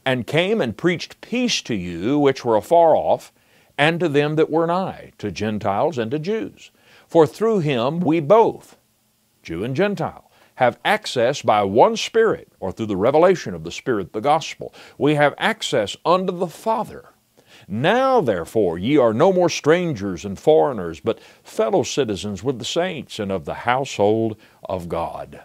and 0.05 0.27
came 0.27 0.61
and 0.61 0.77
preached 0.77 1.21
peace 1.21 1.61
to 1.63 1.75
you 1.75 2.19
which 2.19 2.45
were 2.45 2.57
afar 2.57 2.95
off, 2.95 3.33
and 3.77 3.99
to 3.99 4.09
them 4.09 4.37
that 4.37 4.51
were 4.51 4.67
nigh, 4.67 5.11
to 5.19 5.33
Gentiles 5.33 5.99
and 5.99 6.11
to 6.11 6.19
Jews. 6.19 6.71
For 7.09 7.27
through 7.27 7.61
him 7.61 7.99
we 7.99 8.21
both, 8.21 8.77
Jew 9.43 9.65
and 9.65 9.75
Gentile, 9.75 10.30
have 10.61 10.79
access 10.85 11.41
by 11.41 11.63
one 11.63 11.97
Spirit, 11.97 12.53
or 12.61 12.71
through 12.71 12.85
the 12.85 12.97
revelation 12.97 13.55
of 13.55 13.65
the 13.65 13.71
Spirit, 13.71 14.13
the 14.13 14.21
gospel. 14.21 14.75
We 14.99 15.15
have 15.15 15.35
access 15.39 15.97
unto 16.05 16.37
the 16.37 16.49
Father. 16.49 17.07
Now, 17.67 18.21
therefore, 18.21 18.79
ye 18.79 18.99
are 18.99 19.15
no 19.15 19.33
more 19.33 19.49
strangers 19.49 20.23
and 20.23 20.39
foreigners, 20.39 21.01
but 21.01 21.19
fellow 21.43 21.83
citizens 21.83 22.45
with 22.45 22.59
the 22.59 22.67
saints 22.67 23.19
and 23.19 23.33
of 23.33 23.47
the 23.47 23.55
household 23.55 24.37
of 24.69 24.87
God. 24.87 25.41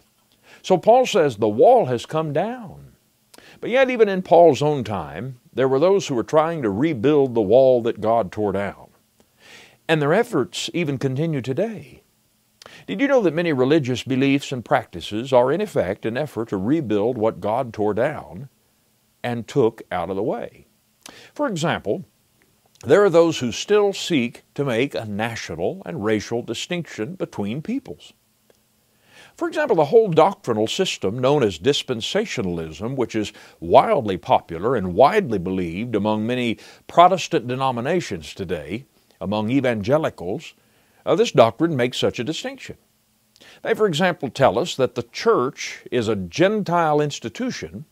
So 0.62 0.78
Paul 0.78 1.06
says 1.06 1.38
the 1.38 1.48
wall 1.48 1.86
has 1.86 2.06
come 2.06 2.34
down. 2.34 2.92
But 3.62 3.70
yet, 3.70 3.90
even 3.90 4.10
in 4.10 4.22
Paul's 4.22 4.62
own 4.62 4.84
time, 4.84 5.40
there 5.54 5.70
were 5.70 5.80
those 5.80 6.08
who 6.08 6.16
were 6.16 6.24
trying 6.24 6.62
to 6.64 6.70
rebuild 6.70 7.36
the 7.36 7.42
wall 7.42 7.82
that 7.84 8.02
God 8.02 8.34
tore 8.34 8.52
down. 8.52 8.90
And 9.88 10.02
their 10.02 10.14
efforts 10.14 10.70
even 10.74 10.98
continue 10.98 11.42
today. 11.42 12.02
Did 12.88 13.02
you 13.02 13.08
know 13.08 13.22
that 13.22 13.34
many 13.34 13.54
religious 13.54 14.04
beliefs 14.04 14.52
and 14.52 14.64
practices 14.64 15.34
are 15.34 15.52
in 15.52 15.62
effect 15.62 16.06
an 16.06 16.18
effort 16.18 16.50
to 16.50 16.58
rebuild 16.58 17.18
what 17.18 17.42
God 17.42 17.74
tore 17.74 17.94
down 17.94 18.50
and 19.24 19.48
took 19.48 19.82
out 19.92 20.10
of 20.10 20.16
the 20.16 20.24
way? 20.24 20.68
For 21.34 21.48
example, 21.48 22.06
there 22.84 23.04
are 23.04 23.10
those 23.10 23.40
who 23.40 23.52
still 23.52 23.94
seek 23.94 24.44
to 24.54 24.66
make 24.66 24.94
a 24.94 25.06
national 25.06 25.82
and 25.86 26.04
racial 26.04 26.42
distinction 26.42 27.16
between 27.16 27.62
peoples. 27.62 28.14
For 29.36 29.48
example, 29.48 29.76
the 29.76 29.86
whole 29.86 30.10
doctrinal 30.10 30.68
system 30.68 31.20
known 31.20 31.44
as 31.44 31.60
dispensationalism, 31.60 32.96
which 32.96 33.16
is 33.16 33.34
wildly 33.60 34.18
popular 34.18 34.76
and 34.76 34.94
widely 34.94 35.40
believed 35.40 35.96
among 35.96 36.26
many 36.26 36.58
Protestant 36.88 37.48
denominations 37.48 38.34
today, 38.34 38.86
among 39.20 39.50
evangelicals, 39.50 40.54
this 41.14 41.32
doctrine 41.32 41.76
makes 41.76 42.00
such 42.00 42.18
a 42.18 42.24
distinction. 42.24 42.78
They, 43.62 43.74
for 43.74 43.86
example, 43.86 44.30
tell 44.30 44.58
us 44.58 44.76
that 44.76 44.96
the 44.96 45.04
church 45.04 45.84
is 45.92 46.08
a 46.08 46.16
Gentile 46.16 47.02
institution, 47.02 47.86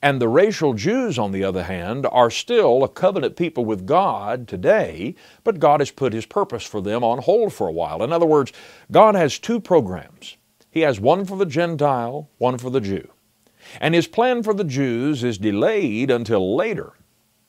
and 0.00 0.20
the 0.20 0.28
racial 0.28 0.74
Jews, 0.74 1.18
on 1.18 1.32
the 1.32 1.42
other 1.42 1.64
hand, 1.64 2.06
are 2.12 2.30
still 2.30 2.84
a 2.84 2.88
covenant 2.88 3.36
people 3.36 3.64
with 3.64 3.86
God 3.86 4.46
today, 4.46 5.16
but 5.42 5.58
God 5.58 5.80
has 5.80 5.90
put 5.90 6.12
His 6.12 6.24
purpose 6.24 6.64
for 6.64 6.80
them 6.80 7.02
on 7.02 7.18
hold 7.18 7.52
for 7.52 7.66
a 7.66 7.72
while. 7.72 8.02
In 8.02 8.12
other 8.12 8.26
words, 8.26 8.52
God 8.92 9.16
has 9.16 9.38
two 9.38 9.60
programs. 9.60 10.36
He 10.70 10.80
has 10.80 11.00
one 11.00 11.24
for 11.24 11.36
the 11.36 11.46
Gentile, 11.46 12.30
one 12.38 12.58
for 12.58 12.70
the 12.70 12.80
Jew. 12.80 13.08
And 13.80 13.94
His 13.94 14.06
plan 14.06 14.44
for 14.44 14.54
the 14.54 14.64
Jews 14.64 15.24
is 15.24 15.36
delayed 15.36 16.10
until 16.10 16.54
later, 16.56 16.92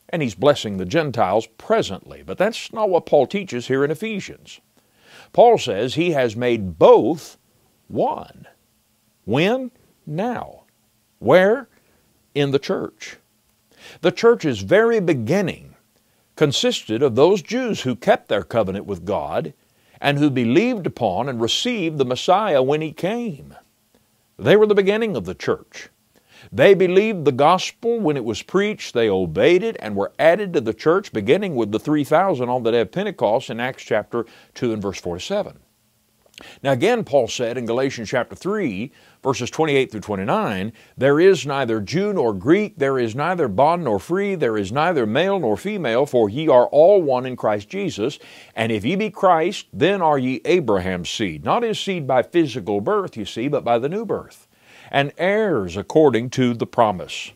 and 0.10 0.24
He's 0.24 0.36
blessing 0.36 0.78
the 0.78 0.86
Gentiles 0.86 1.48
presently. 1.60 2.24
But 2.26 2.40
that's 2.40 2.74
not 2.74 2.90
what 2.90 3.06
Paul 3.06 3.28
teaches 3.28 3.68
here 3.68 3.86
in 3.86 3.92
Ephesians. 3.92 4.60
Paul 5.34 5.58
says 5.58 5.96
he 5.96 6.12
has 6.12 6.36
made 6.36 6.80
both 6.80 7.38
one. 7.88 8.48
When? 9.26 9.72
Now. 10.06 10.64
Where? 11.20 11.68
In 12.34 12.52
the 12.52 12.60
church. 12.60 13.18
The 14.02 14.12
church's 14.12 14.62
very 14.62 15.00
beginning 15.00 15.76
consisted 16.36 17.04
of 17.04 17.16
those 17.16 17.42
Jews 17.42 17.82
who 17.82 17.96
kept 17.96 18.30
their 18.30 18.44
covenant 18.44 18.86
with 18.86 19.06
God 19.06 19.54
and 20.00 20.18
who 20.18 20.30
believed 20.30 20.88
upon 20.88 21.28
and 21.28 21.42
received 21.42 21.98
the 21.98 22.06
Messiah 22.06 22.64
when 22.64 22.82
he 22.82 22.94
came. 22.94 23.56
They 24.38 24.56
were 24.56 24.68
the 24.68 24.76
beginning 24.76 25.18
of 25.18 25.26
the 25.26 25.36
church. 25.36 25.90
They 26.52 26.74
believed 26.74 27.26
the 27.26 27.32
gospel 27.32 28.00
when 28.00 28.18
it 28.18 28.26
was 28.26 28.42
preached, 28.42 28.96
they 28.96 29.10
obeyed 29.10 29.62
it, 29.62 29.78
and 29.80 29.96
were 29.96 30.14
added 30.18 30.54
to 30.54 30.62
the 30.62 30.74
church, 30.74 31.14
beginning 31.14 31.56
with 31.56 31.72
the 31.72 31.80
3,000 31.80 32.50
on 32.50 32.64
the 32.64 32.72
day 32.72 32.82
of 32.82 32.92
Pentecost 32.92 33.52
in 33.52 33.60
Acts 33.60 33.84
chapter 33.84 34.26
2 34.56 34.74
and 34.74 34.82
verse 34.82 35.00
47. 35.00 35.60
Now, 36.64 36.72
again, 36.72 37.04
Paul 37.04 37.28
said 37.28 37.58
in 37.58 37.66
Galatians 37.66 38.10
chapter 38.10 38.36
3, 38.36 38.92
verses 39.22 39.52
28 39.52 39.92
through 39.92 40.00
29, 40.00 40.74
there 40.98 41.20
is 41.20 41.46
neither 41.46 41.82
Jew 41.82 42.14
nor 42.14 42.34
Greek, 42.34 42.78
there 42.78 42.98
is 42.98 43.14
neither 43.14 43.48
bond 43.48 43.84
nor 43.84 44.00
free, 44.00 44.36
there 44.36 44.58
is 44.58 44.72
neither 44.72 45.06
male 45.06 45.38
nor 45.38 45.58
female, 45.58 46.06
for 46.06 46.30
ye 46.30 46.48
are 46.48 46.68
all 46.68 47.02
one 47.02 47.26
in 47.26 47.36
Christ 47.36 47.70
Jesus. 47.70 48.20
And 48.56 48.72
if 48.72 48.86
ye 48.86 48.96
be 48.96 49.10
Christ, 49.10 49.68
then 49.74 50.02
are 50.02 50.18
ye 50.18 50.42
Abraham's 50.46 51.10
seed. 51.10 51.44
Not 51.44 51.64
his 51.64 51.80
seed 51.80 52.08
by 52.08 52.24
physical 52.24 52.82
birth, 52.82 53.18
you 53.18 53.26
see, 53.26 53.48
but 53.48 53.64
by 53.64 53.78
the 53.78 53.90
new 53.90 54.06
birth 54.06 54.48
and 54.92 55.14
heirs 55.18 55.78
according 55.78 56.30
to 56.32 56.54
the 56.54 56.68
promise. 56.68 57.32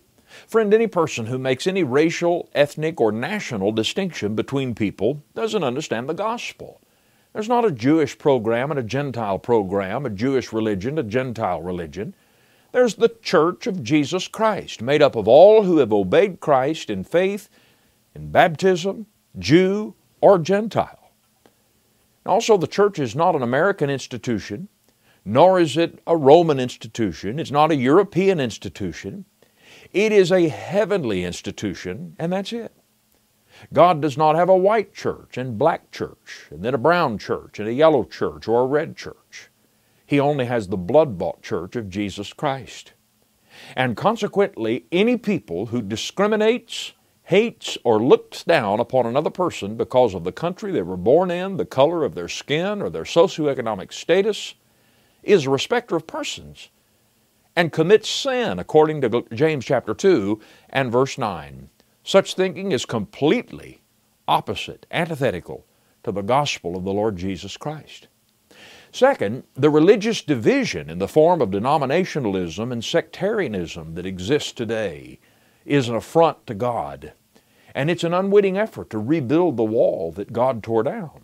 Friend, 0.47 0.73
any 0.73 0.87
person 0.87 1.27
who 1.27 1.37
makes 1.37 1.67
any 1.67 1.83
racial, 1.83 2.49
ethnic, 2.53 2.99
or 2.99 3.11
national 3.11 3.71
distinction 3.71 4.35
between 4.35 4.75
people 4.75 5.23
doesn't 5.35 5.63
understand 5.63 6.09
the 6.09 6.13
gospel. 6.13 6.81
There's 7.33 7.49
not 7.49 7.65
a 7.65 7.71
Jewish 7.71 8.17
program 8.17 8.69
and 8.69 8.79
a 8.79 8.83
Gentile 8.83 9.39
program, 9.39 10.05
a 10.05 10.09
Jewish 10.09 10.53
religion, 10.53 10.97
a 10.97 11.03
Gentile 11.03 11.61
religion. 11.61 12.13
There's 12.71 12.95
the 12.95 13.09
Church 13.21 13.67
of 13.67 13.83
Jesus 13.83 14.27
Christ, 14.27 14.81
made 14.81 15.01
up 15.01 15.15
of 15.15 15.27
all 15.27 15.63
who 15.63 15.77
have 15.77 15.93
obeyed 15.93 16.39
Christ 16.39 16.89
in 16.89 17.03
faith, 17.03 17.49
in 18.15 18.31
baptism, 18.31 19.07
Jew 19.37 19.95
or 20.21 20.39
Gentile. 20.39 21.11
Also, 22.25 22.55
the 22.57 22.67
church 22.67 22.99
is 22.99 23.15
not 23.15 23.35
an 23.35 23.41
American 23.41 23.89
institution 23.89 24.69
nor 25.25 25.59
is 25.59 25.77
it 25.77 25.99
a 26.05 26.17
Roman 26.17 26.59
institution. 26.59 27.39
It's 27.39 27.51
not 27.51 27.71
a 27.71 27.75
European 27.75 28.39
institution. 28.39 29.25
It 29.91 30.11
is 30.11 30.31
a 30.31 30.49
heavenly 30.49 31.23
institution, 31.23 32.15
and 32.19 32.33
that's 32.33 32.51
it. 32.51 32.73
God 33.71 34.01
does 34.01 34.17
not 34.17 34.35
have 34.35 34.49
a 34.49 34.57
white 34.57 34.93
church 34.93 35.37
and 35.37 35.57
black 35.57 35.91
church, 35.91 36.47
and 36.49 36.63
then 36.63 36.73
a 36.73 36.79
brown 36.79 37.17
church 37.17 37.59
and 37.59 37.67
a 37.67 37.73
yellow 37.73 38.03
church 38.03 38.47
or 38.47 38.61
a 38.61 38.67
red 38.67 38.97
church. 38.97 39.49
He 40.05 40.19
only 40.19 40.45
has 40.45 40.67
the 40.67 40.77
blood 40.77 41.17
bought 41.17 41.41
church 41.41 41.75
of 41.75 41.89
Jesus 41.89 42.33
Christ. 42.33 42.93
And 43.75 43.95
consequently, 43.95 44.85
any 44.91 45.15
people 45.15 45.67
who 45.67 45.81
discriminates, 45.81 46.93
hates, 47.23 47.77
or 47.83 48.03
looks 48.03 48.43
down 48.43 48.79
upon 48.79 49.05
another 49.05 49.29
person 49.29 49.77
because 49.77 50.13
of 50.13 50.23
the 50.23 50.31
country 50.31 50.71
they 50.71 50.81
were 50.81 50.97
born 50.97 51.31
in, 51.31 51.57
the 51.57 51.65
color 51.65 52.03
of 52.03 52.15
their 52.15 52.27
skin, 52.27 52.81
or 52.81 52.89
their 52.89 53.03
socioeconomic 53.03 53.93
status, 53.93 54.55
is 55.23 55.45
a 55.45 55.49
respecter 55.49 55.95
of 55.95 56.07
persons 56.07 56.69
and 57.55 57.71
commits 57.71 58.09
sin 58.09 58.59
according 58.59 59.01
to 59.01 59.25
James 59.33 59.65
chapter 59.65 59.93
2 59.93 60.39
and 60.69 60.91
verse 60.91 61.17
9. 61.17 61.69
Such 62.03 62.35
thinking 62.35 62.71
is 62.71 62.85
completely 62.85 63.81
opposite, 64.27 64.85
antithetical 64.91 65.65
to 66.03 66.11
the 66.11 66.21
gospel 66.21 66.75
of 66.75 66.83
the 66.83 66.93
Lord 66.93 67.17
Jesus 67.17 67.57
Christ. 67.57 68.07
Second, 68.91 69.43
the 69.55 69.69
religious 69.69 70.21
division 70.21 70.89
in 70.89 70.99
the 70.99 71.07
form 71.07 71.41
of 71.41 71.49
denominationalism 71.49 72.71
and 72.71 72.83
sectarianism 72.83 73.95
that 73.95 74.05
exists 74.05 74.51
today 74.51 75.19
is 75.65 75.89
an 75.89 75.95
affront 75.95 76.45
to 76.45 76.53
God, 76.53 77.13
and 77.73 77.89
it's 77.89 78.03
an 78.03 78.13
unwitting 78.13 78.57
effort 78.57 78.89
to 78.91 78.99
rebuild 78.99 79.57
the 79.57 79.63
wall 79.63 80.11
that 80.11 80.33
God 80.33 80.61
tore 80.61 80.83
down. 80.83 81.21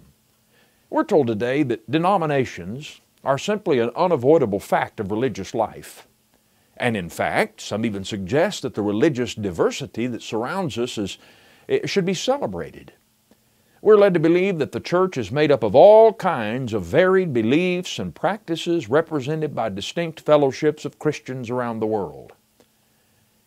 We're 0.90 1.04
told 1.04 1.28
today 1.28 1.62
that 1.64 1.92
denominations 1.92 3.02
are 3.24 3.38
simply 3.38 3.80
an 3.80 3.92
unavoidable 3.96 4.60
fact 4.60 5.00
of 5.00 5.12
religious 5.12 5.54
life. 5.54 6.08
And 6.78 6.96
in 6.96 7.10
fact, 7.10 7.60
some 7.60 7.86
even 7.86 8.04
suggest 8.04 8.62
that 8.62 8.74
the 8.74 8.82
religious 8.82 9.36
diversity 9.36 10.08
that 10.08 10.22
surrounds 10.22 10.78
us 10.78 10.98
is, 10.98 11.18
eh, 11.68 11.86
should 11.86 12.06
be 12.06 12.14
celebrated. 12.14 12.94
We're 13.82 13.98
led 13.98 14.14
to 14.14 14.20
believe 14.20 14.60
that 14.60 14.74
the 14.74 14.80
church 14.80 15.18
is 15.18 15.32
made 15.32 15.52
up 15.52 15.64
of 15.64 15.76
all 15.76 16.14
kinds 16.14 16.74
of 16.74 16.84
varied 16.84 17.34
beliefs 17.34 17.98
and 18.00 18.16
practices 18.16 18.90
represented 18.90 19.56
by 19.56 19.70
distinct 19.70 20.20
fellowships 20.20 20.84
of 20.86 21.00
Christians 21.00 21.50
around 21.50 21.80
the 21.80 21.88
world. 21.88 22.34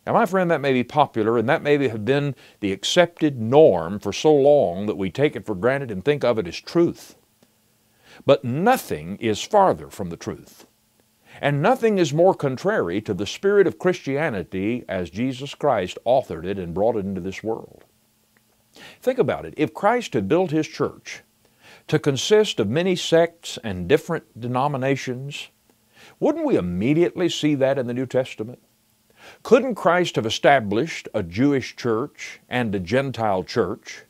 Now, 0.06 0.14
my 0.14 0.26
friend, 0.26 0.50
that 0.50 0.60
may 0.60 0.72
be 0.72 0.84
popular 0.84 1.38
and 1.38 1.48
that 1.48 1.62
may 1.62 1.86
have 1.88 2.04
been 2.04 2.34
the 2.60 2.72
accepted 2.72 3.40
norm 3.40 3.98
for 3.98 4.12
so 4.12 4.34
long 4.34 4.86
that 4.86 4.96
we 4.96 5.10
take 5.10 5.36
it 5.36 5.46
for 5.46 5.54
granted 5.54 5.90
and 5.90 6.04
think 6.04 6.24
of 6.24 6.38
it 6.38 6.48
as 6.48 6.60
truth. 6.60 7.16
But 8.26 8.44
nothing 8.44 9.16
is 9.16 9.42
farther 9.42 9.88
from 9.90 10.10
the 10.10 10.16
truth. 10.16 10.66
And 11.40 11.62
nothing 11.62 11.98
is 11.98 12.12
more 12.12 12.34
contrary 12.34 13.00
to 13.02 13.14
the 13.14 13.26
spirit 13.26 13.66
of 13.66 13.78
Christianity 13.78 14.84
as 14.88 15.10
Jesus 15.10 15.54
Christ 15.54 15.98
authored 16.06 16.44
it 16.44 16.58
and 16.58 16.74
brought 16.74 16.96
it 16.96 17.06
into 17.06 17.20
this 17.20 17.42
world. 17.42 17.84
Think 19.00 19.18
about 19.18 19.44
it. 19.44 19.54
If 19.56 19.74
Christ 19.74 20.14
had 20.14 20.28
built 20.28 20.50
His 20.50 20.68
church 20.68 21.22
to 21.88 21.98
consist 21.98 22.60
of 22.60 22.68
many 22.68 22.96
sects 22.96 23.58
and 23.64 23.88
different 23.88 24.38
denominations, 24.38 25.48
wouldn't 26.20 26.46
we 26.46 26.56
immediately 26.56 27.28
see 27.28 27.54
that 27.56 27.78
in 27.78 27.86
the 27.86 27.94
New 27.94 28.06
Testament? 28.06 28.60
Couldn't 29.42 29.76
Christ 29.76 30.16
have 30.16 30.26
established 30.26 31.08
a 31.14 31.22
Jewish 31.22 31.76
church 31.76 32.40
and 32.48 32.74
a 32.74 32.80
Gentile 32.80 33.44
church 33.44 34.04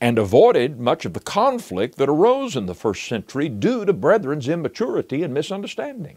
and 0.00 0.18
avoided 0.18 0.80
much 0.80 1.04
of 1.04 1.14
the 1.14 1.20
conflict 1.20 1.96
that 1.98 2.08
arose 2.08 2.56
in 2.56 2.66
the 2.66 2.74
first 2.74 3.06
century 3.06 3.48
due 3.48 3.84
to 3.84 3.92
brethren's 3.92 4.48
immaturity 4.48 5.22
and 5.22 5.32
misunderstanding? 5.32 6.16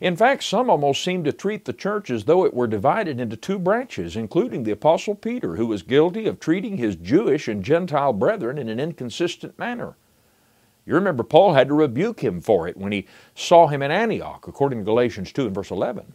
In 0.00 0.14
fact, 0.14 0.44
some 0.44 0.70
almost 0.70 1.02
seem 1.02 1.24
to 1.24 1.32
treat 1.32 1.64
the 1.64 1.72
church 1.72 2.10
as 2.10 2.24
though 2.24 2.44
it 2.44 2.54
were 2.54 2.68
divided 2.68 3.18
into 3.18 3.36
two 3.36 3.58
branches, 3.58 4.16
including 4.16 4.62
the 4.62 4.70
Apostle 4.70 5.16
Peter, 5.16 5.56
who 5.56 5.66
was 5.66 5.82
guilty 5.82 6.26
of 6.26 6.38
treating 6.38 6.76
his 6.76 6.94
Jewish 6.94 7.48
and 7.48 7.64
Gentile 7.64 8.12
brethren 8.12 8.56
in 8.56 8.68
an 8.68 8.78
inconsistent 8.78 9.58
manner. 9.58 9.96
You 10.86 10.94
remember 10.94 11.22
Paul 11.22 11.54
had 11.54 11.68
to 11.68 11.74
rebuke 11.74 12.20
him 12.20 12.40
for 12.40 12.68
it 12.68 12.76
when 12.76 12.92
he 12.92 13.06
saw 13.34 13.66
him 13.66 13.82
in 13.82 13.90
Antioch, 13.90 14.46
according 14.46 14.80
to 14.80 14.84
Galatians 14.84 15.32
2 15.32 15.46
and 15.46 15.54
verse 15.54 15.70
11. 15.70 16.14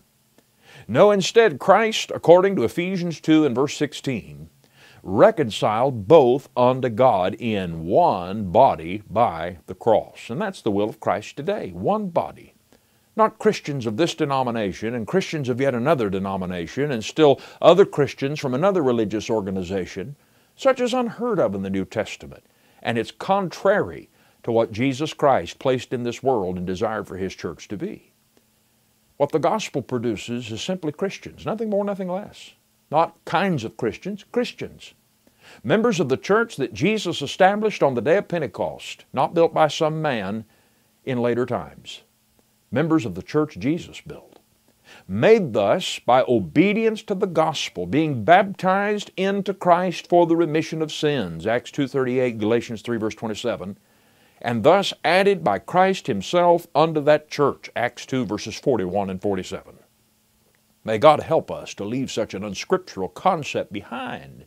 No, 0.88 1.12
instead, 1.12 1.60
Christ, 1.60 2.12
according 2.14 2.56
to 2.56 2.64
Ephesians 2.64 3.20
2 3.20 3.46
and 3.46 3.56
verse 3.56 3.76
16, 3.76 4.50
reconciled 5.06 6.08
both 6.08 6.50
unto 6.58 6.90
God 6.90 7.36
in 7.36 7.86
one 7.86 8.52
body 8.52 9.04
by 9.10 9.60
the 9.68 9.76
cross. 9.76 10.30
And 10.30 10.42
that's 10.42 10.62
the 10.62 10.72
will 10.72 10.90
of 10.90 11.00
Christ 11.00 11.38
today, 11.38 11.70
one 11.72 12.10
body 12.10 12.56
not 13.16 13.40
Christians 13.40 13.86
of 13.86 13.98
this 13.98 14.14
denomination 14.14 14.94
and 14.94 15.08
Christians 15.08 15.48
of 15.50 15.62
yet 15.62 15.74
another 15.74 16.10
denomination 16.10 16.92
and 16.92 17.04
still 17.04 17.40
other 17.62 17.86
Christians 17.86 18.40
from 18.40 18.54
another 18.54 18.84
religious 18.84 19.30
organization. 19.30 20.16
Such 20.58 20.80
as 20.80 20.94
unheard 20.94 21.40
of 21.40 21.54
in 21.54 21.64
the 21.64 21.70
New 21.70 21.84
Testament, 21.84 22.46
and 22.82 22.98
it's 22.98 23.12
contrary 23.12 24.10
to 24.44 24.54
what 24.54 24.72
Jesus 24.72 25.14
Christ 25.14 25.60
placed 25.60 25.92
in 25.92 26.04
this 26.04 26.24
world 26.24 26.58
and 26.58 26.66
desired 26.66 27.08
for 27.08 27.18
His 27.18 27.36
church 27.36 27.68
to 27.68 27.76
be. 27.76 28.14
What 29.18 29.34
the 29.34 29.40
gospel 29.40 29.82
produces 29.82 30.50
is 30.50 30.62
simply 30.62 30.94
Christians, 30.94 31.46
nothing 31.46 31.70
more, 31.70 31.84
nothing 31.84 32.08
less. 32.08 32.54
Not 32.92 33.24
kinds 33.26 33.64
of 33.64 33.78
Christians, 33.78 34.24
Christians. 34.32 34.94
Members 35.64 36.00
of 36.00 36.10
the 36.10 36.18
church 36.18 36.56
that 36.58 36.74
Jesus 36.74 37.22
established 37.22 37.84
on 37.84 37.94
the 37.94 38.02
day 38.02 38.18
of 38.18 38.28
Pentecost, 38.28 39.06
not 39.14 39.34
built 39.34 39.54
by 39.54 39.68
some 39.68 40.02
man 40.02 40.46
in 41.04 41.20
later 41.20 41.46
times 41.46 42.02
members 42.76 43.06
of 43.06 43.16
the 43.16 43.24
church 43.24 43.58
Jesus 43.58 44.02
built, 44.02 44.40
made 45.08 45.54
thus 45.54 45.98
by 46.00 46.24
obedience 46.28 47.02
to 47.04 47.16
the 47.16 47.26
gospel, 47.26 47.88
being 47.88 48.26
baptized 48.26 49.12
into 49.16 49.54
Christ 49.54 50.08
for 50.08 50.28
the 50.28 50.36
remission 50.36 50.82
of 50.82 50.92
sins, 50.92 51.48
Acts 51.48 51.72
2.38, 51.72 52.38
Galatians 52.38 52.82
3 52.82 52.98
verse 52.98 53.16
27, 53.16 53.78
and 54.42 54.64
thus 54.64 54.94
added 55.04 55.44
by 55.44 55.58
Christ 55.58 56.08
himself 56.08 56.68
unto 56.76 57.02
that 57.02 57.30
church, 57.30 57.70
Acts 57.76 58.06
2 58.06 58.26
verses 58.26 58.60
41 58.60 59.10
and 59.10 59.22
47. 59.22 59.80
May 60.86 61.00
God 61.00 61.22
help 61.22 61.50
us 61.50 61.74
to 61.74 61.84
leave 61.84 62.12
such 62.12 62.36
an 62.36 62.44
unscriptural 62.44 63.10
concept 63.10 63.74
behind 63.74 64.46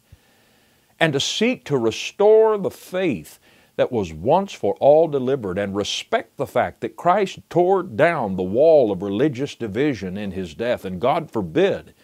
and 1.01 1.12
to 1.12 1.20
seek 1.20 1.64
to 1.64 1.77
restore 1.77 2.57
the 2.57 2.70
faith 2.70 3.40
that 3.74 3.92
was 3.92 4.12
once 4.12 4.53
for 4.53 4.74
all 4.81 5.09
delivered 5.09 5.59
and 5.59 5.74
respect 5.74 6.37
the 6.37 6.46
fact 6.46 6.81
that 6.81 6.96
Christ 6.96 7.40
tore 7.51 7.83
down 7.83 8.37
the 8.37 8.42
wall 8.42 8.90
of 8.90 9.03
religious 9.03 9.55
division 9.57 10.16
in 10.16 10.33
his 10.33 10.55
death. 10.55 10.85
And 10.85 11.01
God 11.01 11.31
forbid 11.31 11.94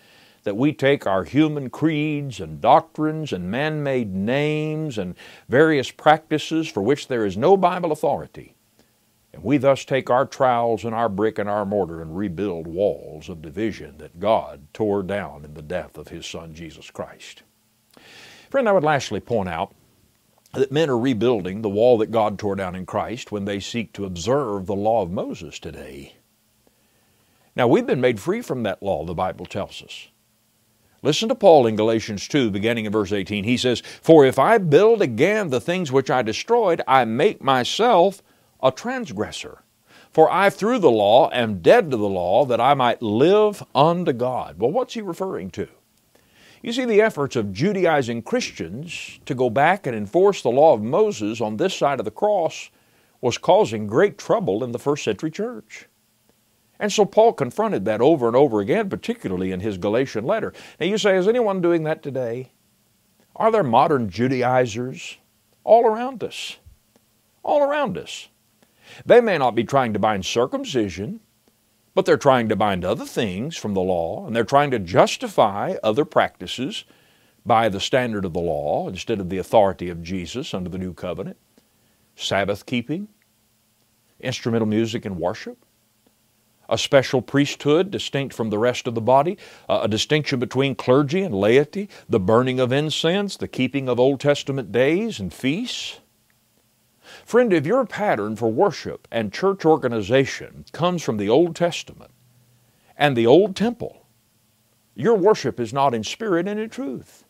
that 0.42 0.56
we 0.56 0.72
take 0.72 1.06
our 1.06 1.24
human 1.24 1.70
creeds 1.70 2.40
and 2.40 2.60
doctrines 2.60 3.32
and 3.32 3.50
man 3.50 3.82
made 3.82 4.14
names 4.14 4.98
and 4.98 5.14
various 5.48 5.90
practices 5.90 6.68
for 6.68 6.82
which 6.82 7.08
there 7.08 7.24
is 7.24 7.36
no 7.36 7.56
Bible 7.56 7.92
authority. 7.92 8.54
And 9.34 9.42
we 9.42 9.56
thus 9.58 9.84
take 9.84 10.10
our 10.10 10.26
trowels 10.26 10.84
and 10.84 10.94
our 10.94 11.08
brick 11.08 11.40
and 11.40 11.50
our 11.50 11.66
mortar 11.66 12.00
and 12.00 12.16
rebuild 12.16 12.68
walls 12.68 13.28
of 13.28 13.42
division 13.42 13.98
that 13.98 14.20
God 14.20 14.68
tore 14.72 15.02
down 15.02 15.44
in 15.44 15.54
the 15.54 15.62
death 15.62 15.98
of 15.98 16.08
His 16.08 16.24
Son 16.24 16.54
Jesus 16.54 16.88
Christ. 16.88 17.42
Friend, 18.48 18.68
I 18.68 18.72
would 18.72 18.84
lastly 18.84 19.18
point 19.18 19.48
out 19.48 19.74
that 20.52 20.70
men 20.70 20.88
are 20.88 20.98
rebuilding 20.98 21.62
the 21.62 21.68
wall 21.68 21.98
that 21.98 22.12
God 22.12 22.38
tore 22.38 22.54
down 22.54 22.76
in 22.76 22.86
Christ 22.86 23.32
when 23.32 23.44
they 23.44 23.58
seek 23.58 23.92
to 23.94 24.04
observe 24.04 24.66
the 24.66 24.76
law 24.76 25.02
of 25.02 25.10
Moses 25.10 25.58
today. 25.58 26.14
Now, 27.56 27.66
we've 27.66 27.86
been 27.86 28.00
made 28.00 28.20
free 28.20 28.40
from 28.40 28.62
that 28.62 28.84
law, 28.84 29.04
the 29.04 29.14
Bible 29.14 29.46
tells 29.46 29.82
us. 29.82 30.08
Listen 31.02 31.28
to 31.28 31.34
Paul 31.34 31.66
in 31.66 31.74
Galatians 31.74 32.28
2, 32.28 32.52
beginning 32.52 32.84
in 32.84 32.92
verse 32.92 33.12
18. 33.12 33.42
He 33.42 33.56
says, 33.56 33.80
For 33.80 34.24
if 34.24 34.38
I 34.38 34.58
build 34.58 35.02
again 35.02 35.50
the 35.50 35.60
things 35.60 35.90
which 35.90 36.08
I 36.08 36.22
destroyed, 36.22 36.82
I 36.86 37.04
make 37.04 37.42
myself 37.42 38.22
a 38.64 38.72
transgressor. 38.72 39.62
For 40.10 40.30
I, 40.32 40.48
through 40.48 40.78
the 40.78 40.90
law, 40.90 41.30
am 41.32 41.58
dead 41.58 41.90
to 41.90 41.96
the 41.96 42.08
law, 42.08 42.44
that 42.46 42.60
I 42.60 42.74
might 42.74 43.02
live 43.02 43.62
unto 43.74 44.12
God. 44.12 44.58
Well, 44.58 44.70
what's 44.70 44.94
he 44.94 45.02
referring 45.02 45.50
to? 45.50 45.68
You 46.62 46.72
see, 46.72 46.86
the 46.86 47.02
efforts 47.02 47.36
of 47.36 47.52
Judaizing 47.52 48.22
Christians 48.22 49.20
to 49.26 49.34
go 49.34 49.50
back 49.50 49.86
and 49.86 49.94
enforce 49.94 50.40
the 50.40 50.50
law 50.50 50.72
of 50.72 50.82
Moses 50.82 51.40
on 51.40 51.58
this 51.58 51.74
side 51.74 51.98
of 51.98 52.04
the 52.04 52.10
cross 52.10 52.70
was 53.20 53.36
causing 53.36 53.86
great 53.86 54.16
trouble 54.16 54.64
in 54.64 54.72
the 54.72 54.78
first 54.78 55.04
century 55.04 55.30
church. 55.30 55.88
And 56.78 56.92
so 56.92 57.04
Paul 57.04 57.32
confronted 57.32 57.84
that 57.84 58.00
over 58.00 58.26
and 58.26 58.36
over 58.36 58.60
again, 58.60 58.88
particularly 58.88 59.52
in 59.52 59.60
his 59.60 59.78
Galatian 59.78 60.24
letter. 60.24 60.52
Now 60.80 60.86
you 60.86 60.96
say, 60.96 61.16
is 61.16 61.28
anyone 61.28 61.60
doing 61.60 61.84
that 61.84 62.02
today? 62.02 62.52
Are 63.36 63.50
there 63.50 63.62
modern 63.62 64.08
Judaizers 64.08 65.18
all 65.64 65.86
around 65.86 66.22
us? 66.22 66.56
All 67.42 67.62
around 67.62 67.98
us. 67.98 68.28
They 69.04 69.20
may 69.20 69.38
not 69.38 69.54
be 69.54 69.64
trying 69.64 69.92
to 69.92 69.98
bind 69.98 70.24
circumcision, 70.24 71.20
but 71.94 72.06
they're 72.06 72.16
trying 72.16 72.48
to 72.48 72.56
bind 72.56 72.84
other 72.84 73.04
things 73.04 73.56
from 73.56 73.74
the 73.74 73.80
law, 73.80 74.26
and 74.26 74.34
they're 74.34 74.44
trying 74.44 74.70
to 74.72 74.78
justify 74.78 75.76
other 75.82 76.04
practices 76.04 76.84
by 77.46 77.68
the 77.68 77.80
standard 77.80 78.24
of 78.24 78.32
the 78.32 78.40
law 78.40 78.88
instead 78.88 79.20
of 79.20 79.28
the 79.28 79.38
authority 79.38 79.88
of 79.88 80.02
Jesus 80.02 80.54
under 80.54 80.70
the 80.70 80.78
new 80.78 80.92
covenant. 80.92 81.36
Sabbath 82.16 82.66
keeping, 82.66 83.08
instrumental 84.20 84.66
music 84.66 85.04
and 85.04 85.18
worship, 85.18 85.58
a 86.68 86.78
special 86.78 87.20
priesthood 87.20 87.90
distinct 87.90 88.34
from 88.34 88.48
the 88.48 88.58
rest 88.58 88.86
of 88.86 88.94
the 88.94 89.00
body, 89.00 89.36
a 89.68 89.86
distinction 89.86 90.40
between 90.40 90.74
clergy 90.74 91.22
and 91.22 91.34
laity, 91.34 91.90
the 92.08 92.20
burning 92.20 92.58
of 92.58 92.72
incense, 92.72 93.36
the 93.36 93.48
keeping 93.48 93.88
of 93.88 94.00
Old 94.00 94.20
Testament 94.20 94.72
days 94.72 95.20
and 95.20 95.32
feasts. 95.32 96.00
Friend, 97.24 97.52
if 97.54 97.64
your 97.64 97.86
pattern 97.86 98.36
for 98.36 98.52
worship 98.52 99.08
and 99.10 99.32
church 99.32 99.64
organization 99.64 100.66
comes 100.72 101.02
from 101.02 101.16
the 101.16 101.30
Old 101.30 101.56
Testament 101.56 102.10
and 102.98 103.16
the 103.16 103.26
Old 103.26 103.56
Temple, 103.56 104.06
your 104.94 105.14
worship 105.14 105.58
is 105.58 105.72
not 105.72 105.94
in 105.94 106.04
spirit 106.04 106.46
and 106.46 106.60
in 106.60 106.68
truth. 106.68 107.24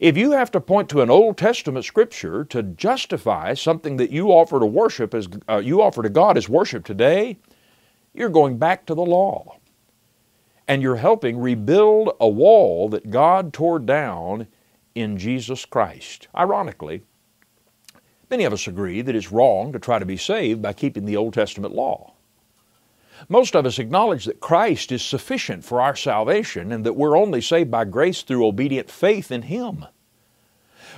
If 0.00 0.16
you 0.16 0.32
have 0.32 0.50
to 0.50 0.60
point 0.60 0.88
to 0.90 1.02
an 1.02 1.10
Old 1.10 1.38
Testament 1.38 1.84
scripture 1.84 2.44
to 2.46 2.64
justify 2.64 3.54
something 3.54 3.96
that 3.96 4.10
you 4.10 4.28
offer 4.28 4.58
to 4.58 4.66
worship 4.66 5.14
as 5.14 5.28
uh, 5.48 5.58
you 5.58 5.80
offer 5.80 6.02
to 6.02 6.10
God 6.10 6.36
as 6.36 6.48
worship 6.48 6.84
today, 6.84 7.38
you're 8.12 8.28
going 8.28 8.58
back 8.58 8.86
to 8.86 8.94
the 8.94 9.06
law. 9.06 9.56
And 10.66 10.82
you're 10.82 10.96
helping 10.96 11.38
rebuild 11.38 12.10
a 12.20 12.28
wall 12.28 12.88
that 12.90 13.10
God 13.10 13.52
tore 13.52 13.78
down 13.78 14.48
in 14.94 15.16
Jesus 15.16 15.64
Christ. 15.64 16.28
Ironically, 16.36 17.02
many 18.30 18.44
of 18.44 18.52
us 18.52 18.66
agree 18.66 19.02
that 19.02 19.14
it's 19.14 19.32
wrong 19.32 19.72
to 19.72 19.78
try 19.78 19.98
to 19.98 20.06
be 20.06 20.16
saved 20.16 20.62
by 20.62 20.72
keeping 20.72 21.04
the 21.04 21.16
Old 21.16 21.34
Testament 21.34 21.74
law. 21.74 22.14
Most 23.28 23.54
of 23.54 23.66
us 23.66 23.78
acknowledge 23.78 24.24
that 24.24 24.40
Christ 24.40 24.92
is 24.92 25.02
sufficient 25.02 25.64
for 25.64 25.80
our 25.80 25.94
salvation 25.94 26.72
and 26.72 26.86
that 26.86 26.96
we're 26.96 27.18
only 27.18 27.40
saved 27.40 27.70
by 27.70 27.84
grace 27.84 28.22
through 28.22 28.46
obedient 28.46 28.90
faith 28.90 29.30
in 29.30 29.42
Him. 29.42 29.84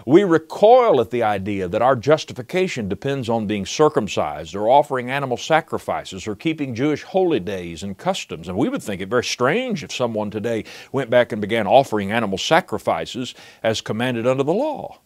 We 0.06 0.24
recoil 0.24 1.00
at 1.00 1.10
the 1.10 1.22
idea 1.22 1.68
that 1.68 1.82
our 1.82 1.94
justification 1.94 2.88
depends 2.88 3.28
on 3.28 3.46
being 3.46 3.66
circumcised 3.66 4.54
or 4.54 4.68
offering 4.68 5.10
animal 5.10 5.36
sacrifices 5.36 6.26
or 6.26 6.34
keeping 6.34 6.74
Jewish 6.74 7.02
holy 7.02 7.40
days 7.40 7.82
and 7.82 7.96
customs. 7.96 8.48
And 8.48 8.56
we 8.56 8.68
would 8.68 8.82
think 8.82 9.00
it 9.00 9.08
very 9.08 9.24
strange 9.24 9.84
if 9.84 9.92
someone 9.92 10.30
today 10.30 10.64
went 10.90 11.10
back 11.10 11.30
and 11.30 11.40
began 11.40 11.66
offering 11.66 12.10
animal 12.10 12.38
sacrifices 12.38 13.34
as 13.62 13.80
commanded 13.80 14.26
under 14.26 14.42
the 14.42 14.54
law. 14.54 14.98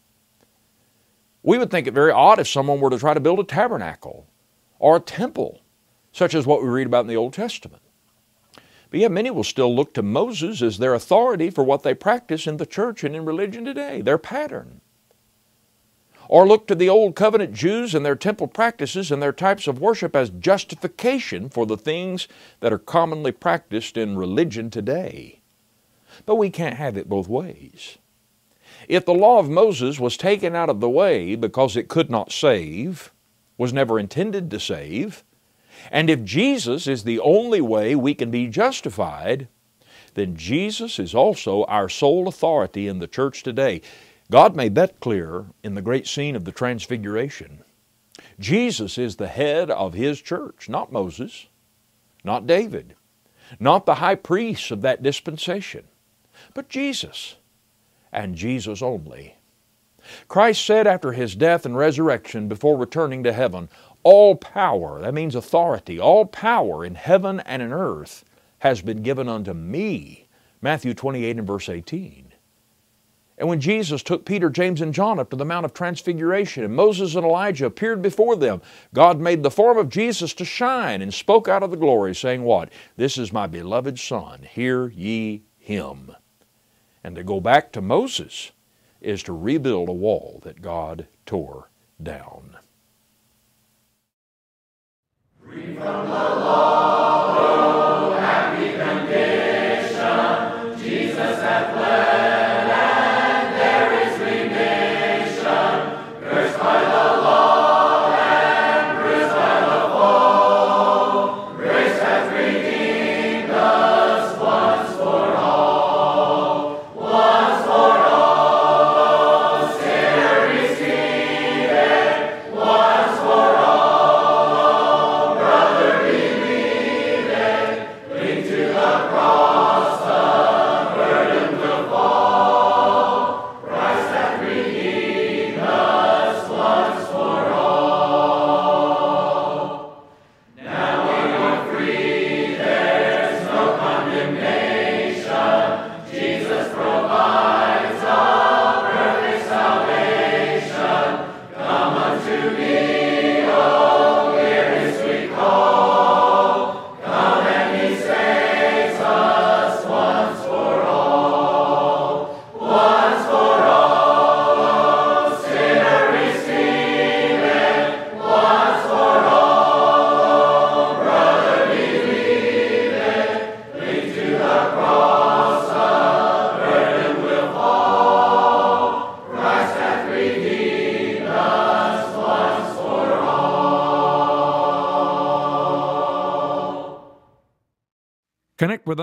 We 1.46 1.58
would 1.58 1.70
think 1.70 1.86
it 1.86 1.94
very 1.94 2.10
odd 2.10 2.40
if 2.40 2.48
someone 2.48 2.80
were 2.80 2.90
to 2.90 2.98
try 2.98 3.14
to 3.14 3.20
build 3.20 3.38
a 3.38 3.44
tabernacle 3.44 4.26
or 4.80 4.96
a 4.96 5.00
temple, 5.00 5.60
such 6.10 6.34
as 6.34 6.44
what 6.44 6.60
we 6.60 6.68
read 6.68 6.88
about 6.88 7.02
in 7.02 7.06
the 7.06 7.16
Old 7.16 7.34
Testament. 7.34 7.82
But 8.90 8.98
yet, 8.98 9.12
many 9.12 9.30
will 9.30 9.44
still 9.44 9.72
look 9.72 9.94
to 9.94 10.02
Moses 10.02 10.60
as 10.60 10.78
their 10.78 10.92
authority 10.92 11.50
for 11.50 11.62
what 11.62 11.84
they 11.84 11.94
practice 11.94 12.48
in 12.48 12.56
the 12.56 12.66
church 12.66 13.04
and 13.04 13.14
in 13.14 13.24
religion 13.24 13.64
today, 13.64 14.00
their 14.00 14.18
pattern. 14.18 14.80
Or 16.28 16.48
look 16.48 16.66
to 16.66 16.74
the 16.74 16.88
Old 16.88 17.14
Covenant 17.14 17.54
Jews 17.54 17.94
and 17.94 18.04
their 18.04 18.16
temple 18.16 18.48
practices 18.48 19.12
and 19.12 19.22
their 19.22 19.32
types 19.32 19.68
of 19.68 19.78
worship 19.78 20.16
as 20.16 20.30
justification 20.30 21.48
for 21.48 21.64
the 21.64 21.76
things 21.76 22.26
that 22.58 22.72
are 22.72 22.78
commonly 22.78 23.30
practiced 23.30 23.96
in 23.96 24.16
religion 24.16 24.68
today. 24.68 25.42
But 26.24 26.34
we 26.34 26.50
can't 26.50 26.74
have 26.74 26.96
it 26.96 27.08
both 27.08 27.28
ways. 27.28 27.98
If 28.88 29.04
the 29.04 29.14
law 29.14 29.38
of 29.38 29.48
Moses 29.48 29.98
was 29.98 30.16
taken 30.16 30.54
out 30.54 30.68
of 30.68 30.80
the 30.80 30.90
way 30.90 31.34
because 31.34 31.76
it 31.76 31.88
could 31.88 32.10
not 32.10 32.32
save, 32.32 33.12
was 33.58 33.72
never 33.72 33.98
intended 33.98 34.50
to 34.50 34.60
save, 34.60 35.24
and 35.90 36.08
if 36.10 36.24
Jesus 36.24 36.86
is 36.86 37.04
the 37.04 37.20
only 37.20 37.60
way 37.60 37.94
we 37.94 38.14
can 38.14 38.30
be 38.30 38.48
justified, 38.48 39.48
then 40.14 40.36
Jesus 40.36 40.98
is 40.98 41.14
also 41.14 41.64
our 41.64 41.88
sole 41.88 42.28
authority 42.28 42.88
in 42.88 42.98
the 42.98 43.06
church 43.06 43.42
today. 43.42 43.82
God 44.30 44.56
made 44.56 44.74
that 44.74 45.00
clear 45.00 45.46
in 45.62 45.74
the 45.74 45.82
great 45.82 46.06
scene 46.06 46.34
of 46.34 46.44
the 46.44 46.52
Transfiguration. 46.52 47.62
Jesus 48.40 48.98
is 48.98 49.16
the 49.16 49.28
head 49.28 49.70
of 49.70 49.94
His 49.94 50.20
church, 50.20 50.68
not 50.68 50.90
Moses, 50.90 51.46
not 52.24 52.46
David, 52.46 52.94
not 53.60 53.86
the 53.86 53.96
high 53.96 54.14
priests 54.14 54.70
of 54.70 54.80
that 54.82 55.02
dispensation, 55.02 55.84
but 56.54 56.68
Jesus, 56.68 57.36
and 58.16 58.34
Jesus 58.34 58.82
only. 58.82 59.36
Christ 60.26 60.64
said 60.64 60.86
after 60.86 61.12
His 61.12 61.36
death 61.36 61.66
and 61.66 61.76
resurrection 61.76 62.48
before 62.48 62.76
returning 62.76 63.22
to 63.24 63.32
heaven, 63.32 63.68
all 64.02 64.34
power, 64.34 65.00
that 65.00 65.14
means 65.14 65.34
authority, 65.34 66.00
all 66.00 66.24
power 66.24 66.84
in 66.84 66.94
heaven 66.94 67.40
and 67.40 67.60
in 67.60 67.72
earth 67.72 68.24
has 68.60 68.80
been 68.80 69.02
given 69.02 69.28
unto 69.28 69.52
me. 69.52 70.28
Matthew 70.62 70.94
28 70.94 71.36
and 71.36 71.46
verse 71.46 71.68
18. 71.68 72.32
And 73.38 73.48
when 73.48 73.60
Jesus 73.60 74.02
took 74.02 74.24
Peter, 74.24 74.48
James, 74.48 74.80
and 74.80 74.94
John 74.94 75.18
up 75.18 75.28
to 75.30 75.36
the 75.36 75.44
Mount 75.44 75.66
of 75.66 75.74
Transfiguration, 75.74 76.64
and 76.64 76.74
Moses 76.74 77.16
and 77.16 77.26
Elijah 77.26 77.66
appeared 77.66 78.00
before 78.00 78.34
them, 78.34 78.62
God 78.94 79.20
made 79.20 79.42
the 79.42 79.50
form 79.50 79.76
of 79.76 79.90
Jesus 79.90 80.32
to 80.34 80.44
shine 80.44 81.02
and 81.02 81.12
spoke 81.12 81.46
out 81.46 81.62
of 81.62 81.70
the 81.70 81.76
glory, 81.76 82.14
saying, 82.14 82.44
What? 82.44 82.70
This 82.96 83.18
is 83.18 83.34
my 83.34 83.46
beloved 83.46 83.98
Son, 83.98 84.42
hear 84.42 84.88
ye 84.88 85.42
him. 85.58 86.12
And 87.06 87.14
to 87.14 87.22
go 87.22 87.38
back 87.40 87.70
to 87.70 87.80
Moses 87.80 88.50
is 89.00 89.22
to 89.22 89.32
rebuild 89.32 89.88
a 89.88 89.92
wall 89.92 90.40
that 90.42 90.60
God 90.60 91.06
tore 91.24 91.70
down. 92.02 92.56
From 95.40 95.76
the 95.76 95.84
law, 95.84 96.95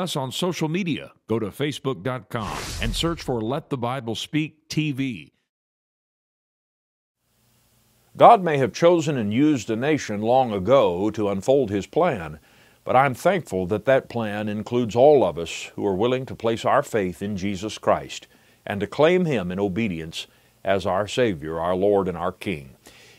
us 0.04 0.16
on 0.16 0.32
social 0.32 0.68
media. 0.68 1.14
Go 1.28 1.40
to 1.40 1.48
Facebook.com 1.48 2.58
and 2.82 2.96
search 2.96 3.24
for 3.24 3.42
Let 3.42 3.70
the 3.70 3.78
Bible 3.78 4.16
Speak 4.16 4.68
TV. 4.70 5.32
God 8.16 8.44
may 8.44 8.58
have 8.58 8.74
chosen 8.74 9.18
and 9.18 9.34
used 9.34 9.72
a 9.72 9.76
nation 9.76 10.22
long 10.22 10.52
ago 10.52 11.10
to 11.12 11.30
unfold 11.30 11.72
His 11.72 11.88
plan, 11.88 12.40
but 12.84 12.96
I'm 12.96 13.16
thankful 13.16 13.66
that 13.68 13.86
that 13.86 14.10
plan 14.10 14.48
includes 14.48 14.96
all 14.96 15.24
of 15.24 15.40
us 15.40 15.72
who 15.76 15.88
are 15.88 15.96
willing 15.96 16.28
to 16.28 16.36
place 16.36 16.66
our 16.66 16.84
faith 16.84 17.24
in 17.24 17.38
Jesus 17.38 17.80
Christ 17.80 18.28
and 18.66 18.80
to 18.82 18.88
claim 18.88 19.26
Him 19.26 19.52
in 19.52 19.60
obedience 19.60 20.28
as 20.64 20.86
our 20.86 21.08
Savior, 21.08 21.60
our 21.60 21.76
Lord, 21.76 22.08
and 22.08 22.18
our 22.18 22.32
King. 22.32 22.76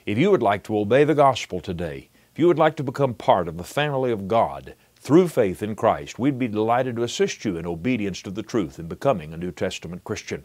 If 0.06 0.18
you 0.18 0.30
would 0.30 0.42
like 0.42 0.62
to 0.64 0.78
obey 0.78 1.04
the 1.04 1.14
gospel 1.14 1.60
today, 1.60 2.10
if 2.30 2.38
you 2.38 2.46
would 2.46 2.58
like 2.58 2.76
to 2.76 2.84
become 2.84 3.14
part 3.14 3.48
of 3.48 3.56
the 3.56 3.64
family 3.64 4.12
of 4.12 4.28
God 4.28 4.74
through 5.04 5.28
faith 5.28 5.62
in 5.62 5.76
Christ, 5.76 6.18
we'd 6.18 6.38
be 6.38 6.48
delighted 6.48 6.96
to 6.96 7.02
assist 7.02 7.44
you 7.44 7.58
in 7.58 7.66
obedience 7.66 8.22
to 8.22 8.30
the 8.30 8.42
truth 8.42 8.78
in 8.78 8.88
becoming 8.88 9.34
a 9.34 9.36
New 9.36 9.52
Testament 9.52 10.02
Christian. 10.02 10.44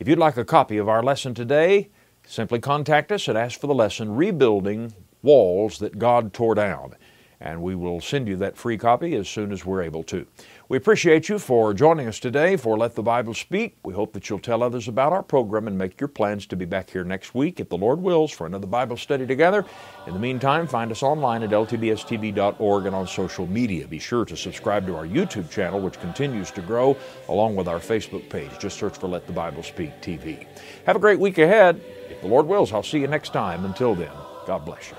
If 0.00 0.08
you'd 0.08 0.18
like 0.18 0.36
a 0.36 0.44
copy 0.44 0.78
of 0.78 0.88
our 0.88 1.00
lesson 1.00 1.32
today, 1.32 1.90
simply 2.26 2.58
contact 2.58 3.12
us 3.12 3.28
and 3.28 3.38
ask 3.38 3.60
for 3.60 3.68
the 3.68 3.74
lesson 3.74 4.16
Rebuilding 4.16 4.92
Walls 5.22 5.78
That 5.78 6.00
God 6.00 6.32
Tore 6.32 6.56
Down. 6.56 6.96
and 7.40 7.62
we 7.62 7.74
will 7.74 8.00
send 8.00 8.26
you 8.26 8.36
that 8.36 8.56
free 8.56 8.78
copy 8.78 9.14
as 9.14 9.28
soon 9.28 9.52
as 9.52 9.64
we're 9.64 9.82
able 9.82 10.02
to. 10.04 10.26
We 10.66 10.78
appreciate 10.78 11.28
you 11.28 11.38
for 11.38 11.74
joining 11.74 12.08
us 12.08 12.18
today 12.18 12.56
for 12.56 12.78
Let 12.78 12.94
the 12.94 13.02
Bible 13.02 13.34
Speak. 13.34 13.76
We 13.84 13.92
hope 13.92 14.14
that 14.14 14.30
you'll 14.30 14.38
tell 14.38 14.62
others 14.62 14.88
about 14.88 15.12
our 15.12 15.22
program 15.22 15.68
and 15.68 15.76
make 15.76 16.00
your 16.00 16.08
plans 16.08 16.46
to 16.46 16.56
be 16.56 16.64
back 16.64 16.88
here 16.88 17.04
next 17.04 17.34
week, 17.34 17.60
if 17.60 17.68
the 17.68 17.76
Lord 17.76 18.00
wills, 18.00 18.32
for 18.32 18.46
another 18.46 18.66
Bible 18.66 18.96
study 18.96 19.26
together. 19.26 19.66
In 20.06 20.14
the 20.14 20.18
meantime, 20.18 20.66
find 20.66 20.90
us 20.90 21.02
online 21.02 21.42
at 21.42 21.50
ltbstv.org 21.50 22.86
and 22.86 22.96
on 22.96 23.06
social 23.06 23.46
media. 23.46 23.86
Be 23.86 23.98
sure 23.98 24.24
to 24.24 24.34
subscribe 24.38 24.86
to 24.86 24.96
our 24.96 25.06
YouTube 25.06 25.50
channel, 25.50 25.80
which 25.80 26.00
continues 26.00 26.50
to 26.52 26.62
grow, 26.62 26.96
along 27.28 27.56
with 27.56 27.68
our 27.68 27.78
Facebook 27.78 28.30
page. 28.30 28.58
Just 28.58 28.78
search 28.78 28.96
for 28.96 29.06
Let 29.06 29.26
the 29.26 29.34
Bible 29.34 29.62
Speak 29.62 30.00
TV. 30.00 30.46
Have 30.86 30.96
a 30.96 31.00
great 31.00 31.20
week 31.20 31.36
ahead. 31.36 31.78
If 32.08 32.22
the 32.22 32.28
Lord 32.28 32.46
wills, 32.46 32.72
I'll 32.72 32.82
see 32.82 33.00
you 33.00 33.06
next 33.06 33.34
time. 33.34 33.66
Until 33.66 33.94
then, 33.94 34.12
God 34.46 34.64
bless 34.64 34.88
you. 34.88 34.96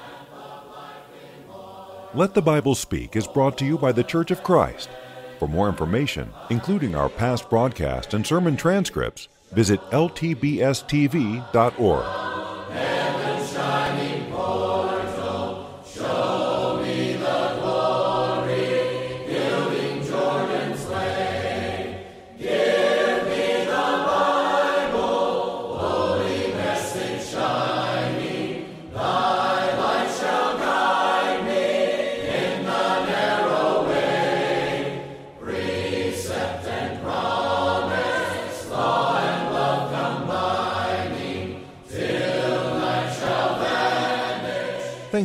Let 2.13 2.35
the 2.35 2.43
Bible 2.43 2.75
Speak 2.75 3.15
is 3.15 3.25
brought 3.25 3.57
to 3.57 3.65
you 3.65 3.79
by 3.79 3.91
the 3.91 4.03
Church 4.03 4.29
of 4.29 4.43
Christ. 4.43 4.89
For 5.39 5.47
more 5.47 5.67
information, 5.69 6.31
including 6.49 6.95
our 6.95 7.09
past 7.09 7.49
broadcasts 7.49 8.13
and 8.13 8.25
sermon 8.25 8.55
transcripts, 8.55 9.27
visit 9.51 9.79
ltbstv.org. 9.91 10.25